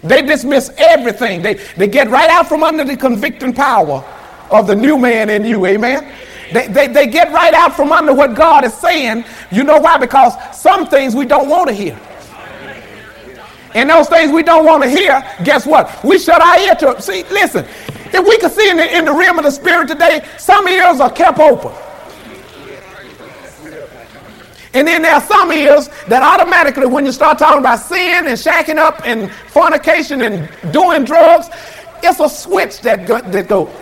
They 0.02 0.22
dismiss 0.22 0.70
everything. 0.78 1.42
They, 1.42 1.54
they 1.76 1.86
get 1.86 2.10
right 2.10 2.28
out 2.30 2.48
from 2.48 2.62
under 2.62 2.84
the 2.84 2.96
convicting 2.96 3.52
power 3.52 4.04
of 4.50 4.66
the 4.66 4.74
new 4.74 4.98
man 4.98 5.30
in 5.30 5.44
you. 5.44 5.64
Amen. 5.66 6.12
They, 6.52 6.66
they, 6.66 6.86
they 6.88 7.06
get 7.06 7.32
right 7.32 7.54
out 7.54 7.74
from 7.74 7.92
under 7.92 8.12
what 8.12 8.34
God 8.34 8.64
is 8.64 8.74
saying. 8.74 9.24
You 9.50 9.64
know 9.64 9.78
why? 9.78 9.98
Because 9.98 10.34
some 10.58 10.86
things 10.86 11.14
we 11.14 11.24
don't 11.24 11.48
want 11.48 11.68
to 11.68 11.74
hear. 11.74 11.98
And 13.74 13.88
those 13.88 14.08
things 14.08 14.32
we 14.32 14.42
don't 14.42 14.66
want 14.66 14.82
to 14.82 14.88
hear, 14.90 15.24
guess 15.44 15.66
what? 15.66 16.04
We 16.04 16.18
shut 16.18 16.42
our 16.42 16.58
ear 16.58 16.74
to. 16.74 17.00
See, 17.00 17.22
listen, 17.30 17.64
if 18.12 18.26
we 18.26 18.36
could 18.38 18.52
see 18.52 18.68
in 18.68 18.76
the, 18.76 18.96
in 18.96 19.06
the 19.06 19.12
realm 19.12 19.38
of 19.38 19.44
the 19.44 19.50
spirit 19.50 19.88
today, 19.88 20.26
some 20.36 20.68
ears 20.68 21.00
are 21.00 21.10
kept 21.10 21.38
open. 21.38 21.72
And 24.74 24.88
then 24.88 25.02
there 25.02 25.14
are 25.14 25.20
some 25.20 25.52
ears 25.52 25.88
that 26.08 26.22
automatically, 26.22 26.86
when 26.86 27.04
you 27.04 27.12
start 27.12 27.38
talking 27.38 27.58
about 27.58 27.80
sin 27.80 28.26
and 28.26 28.38
shacking 28.38 28.78
up 28.78 29.02
and 29.04 29.30
fornication 29.30 30.22
and 30.22 30.48
doing 30.72 31.04
drugs, 31.04 31.50
it's 32.02 32.20
a 32.20 32.28
switch 32.28 32.80
that 32.80 33.06
go, 33.06 33.20
that 33.20 33.48
go. 33.48 33.70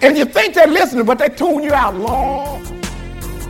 And 0.00 0.16
you 0.16 0.24
think 0.24 0.54
they're 0.54 0.68
listening, 0.68 1.04
but 1.04 1.18
they 1.18 1.28
tune 1.28 1.64
you 1.64 1.74
out 1.74 1.96
long. 1.96 2.64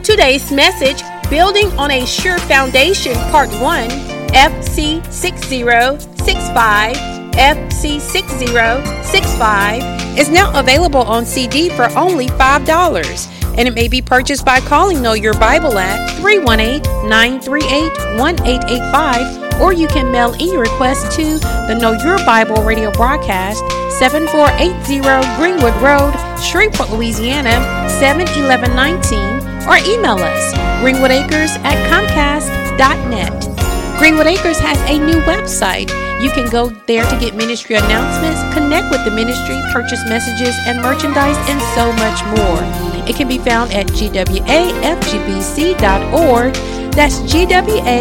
Today's 0.02 0.50
message 0.50 1.02
Building 1.30 1.66
on 1.78 1.90
a 1.90 2.06
Sure 2.06 2.38
Foundation, 2.38 3.12
Part 3.30 3.50
1, 3.60 3.90
FC 4.30 5.04
6065, 5.12 6.96
FC 7.36 8.00
6065, 8.00 10.07
is 10.18 10.28
now 10.28 10.58
available 10.58 11.02
on 11.02 11.24
CD 11.24 11.68
for 11.70 11.88
only 11.96 12.26
$5. 12.26 13.56
And 13.56 13.66
it 13.66 13.74
may 13.74 13.88
be 13.88 14.02
purchased 14.02 14.44
by 14.44 14.60
calling 14.60 15.00
Know 15.00 15.14
Your 15.14 15.34
Bible 15.34 15.78
at 15.78 16.10
318 16.20 16.82
938 17.08 18.18
1885, 18.18 19.60
or 19.60 19.72
you 19.72 19.88
can 19.88 20.12
mail 20.12 20.32
in 20.34 20.52
your 20.52 20.62
request 20.62 21.16
to 21.16 21.38
the 21.38 21.78
Know 21.80 21.92
Your 21.92 22.18
Bible 22.26 22.62
radio 22.62 22.90
broadcast, 22.92 23.60
7480 23.98 25.00
Greenwood 25.36 25.74
Road, 25.82 26.12
Shreveport, 26.40 26.90
Louisiana, 26.90 27.88
71119 27.98 29.48
or 29.68 29.76
email 29.84 30.16
us 30.18 30.54
greenwoodacres 30.80 31.58
at 31.64 31.76
comcast.net. 31.90 33.32
Greenwood 33.98 34.26
Acres 34.26 34.58
has 34.58 34.78
a 34.88 34.98
new 34.98 35.20
website. 35.22 36.07
You 36.20 36.30
can 36.30 36.50
go 36.50 36.70
there 36.86 37.08
to 37.08 37.16
get 37.18 37.36
ministry 37.36 37.76
announcements, 37.76 38.40
connect 38.52 38.90
with 38.90 39.04
the 39.04 39.10
ministry, 39.12 39.54
purchase 39.72 40.02
messages 40.08 40.56
and 40.66 40.82
merchandise, 40.82 41.36
and 41.48 41.60
so 41.76 41.92
much 41.92 42.24
more. 42.36 42.60
It 43.08 43.14
can 43.14 43.28
be 43.28 43.38
found 43.38 43.72
at 43.72 43.86
gwafgbc.org. 43.86 44.54
That's 46.92 47.20
gwafgbc.org. 47.20 47.98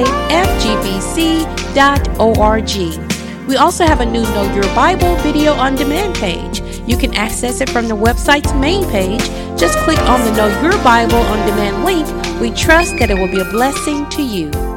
We 3.47 3.55
also 3.55 3.85
have 3.85 4.01
a 4.01 4.05
new 4.05 4.23
Know 4.23 4.53
Your 4.55 4.75
Bible 4.75 5.15
video 5.17 5.53
on 5.53 5.75
demand 5.75 6.15
page. 6.15 6.61
You 6.87 6.97
can 6.97 7.13
access 7.13 7.61
it 7.61 7.69
from 7.69 7.87
the 7.87 7.95
website's 7.95 8.51
main 8.55 8.83
page. 8.89 9.21
Just 9.59 9.77
click 9.79 9.99
on 9.99 10.25
the 10.25 10.31
Know 10.35 10.47
Your 10.63 10.83
Bible 10.83 11.19
on 11.19 11.45
Demand 11.45 11.85
link. 11.85 12.07
We 12.41 12.49
trust 12.51 12.97
that 12.97 13.11
it 13.11 13.15
will 13.15 13.31
be 13.31 13.41
a 13.41 13.45
blessing 13.45 14.09
to 14.09 14.23
you. 14.23 14.76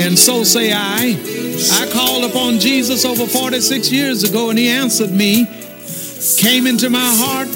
and 0.00 0.18
so 0.18 0.44
say 0.44 0.72
I. 0.72 1.16
I 1.72 1.90
called 1.92 2.24
upon 2.24 2.58
Jesus 2.58 3.04
over 3.04 3.26
46 3.26 3.90
years 3.92 4.24
ago, 4.24 4.50
and 4.50 4.58
he 4.58 4.68
answered 4.68 5.10
me, 5.10 5.46
came 6.38 6.66
into 6.66 6.90
my 6.90 7.12
heart, 7.14 7.48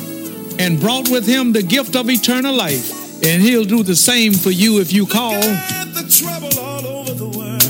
and 0.60 0.80
brought 0.80 1.08
with 1.08 1.26
him 1.26 1.52
the 1.52 1.62
gift 1.62 1.96
of 1.96 2.10
eternal 2.10 2.54
life. 2.54 3.24
And 3.24 3.42
he'll 3.42 3.64
do 3.64 3.82
the 3.82 3.96
same 3.96 4.32
for 4.32 4.50
you 4.50 4.80
if 4.80 4.92
you 4.92 5.06
call. 5.06 5.32
Got 5.32 5.94
the 5.94 6.06
trouble 6.08 6.58
all 6.60 6.86
over 6.86 7.12
the 7.12 7.26
world. 7.26 7.62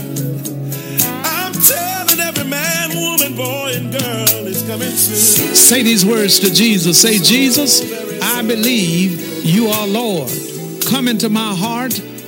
I'm 1.24 1.52
telling 1.52 2.20
every 2.20 2.44
man, 2.44 2.90
woman, 2.94 3.34
boy, 3.34 3.72
and 3.74 3.90
girl 3.90 4.46
is 4.46 4.62
coming 4.62 4.90
soon. 4.90 5.54
Say 5.54 5.82
these 5.82 6.04
words 6.04 6.40
to 6.40 6.52
Jesus. 6.52 7.00
Say, 7.00 7.18
Jesus, 7.18 7.82
I 8.22 8.42
believe 8.42 9.44
you 9.44 9.68
are 9.68 9.86
Lord. 9.86 10.30
Come 10.86 11.08
into 11.08 11.28
my 11.28 11.54
heart. 11.54 11.98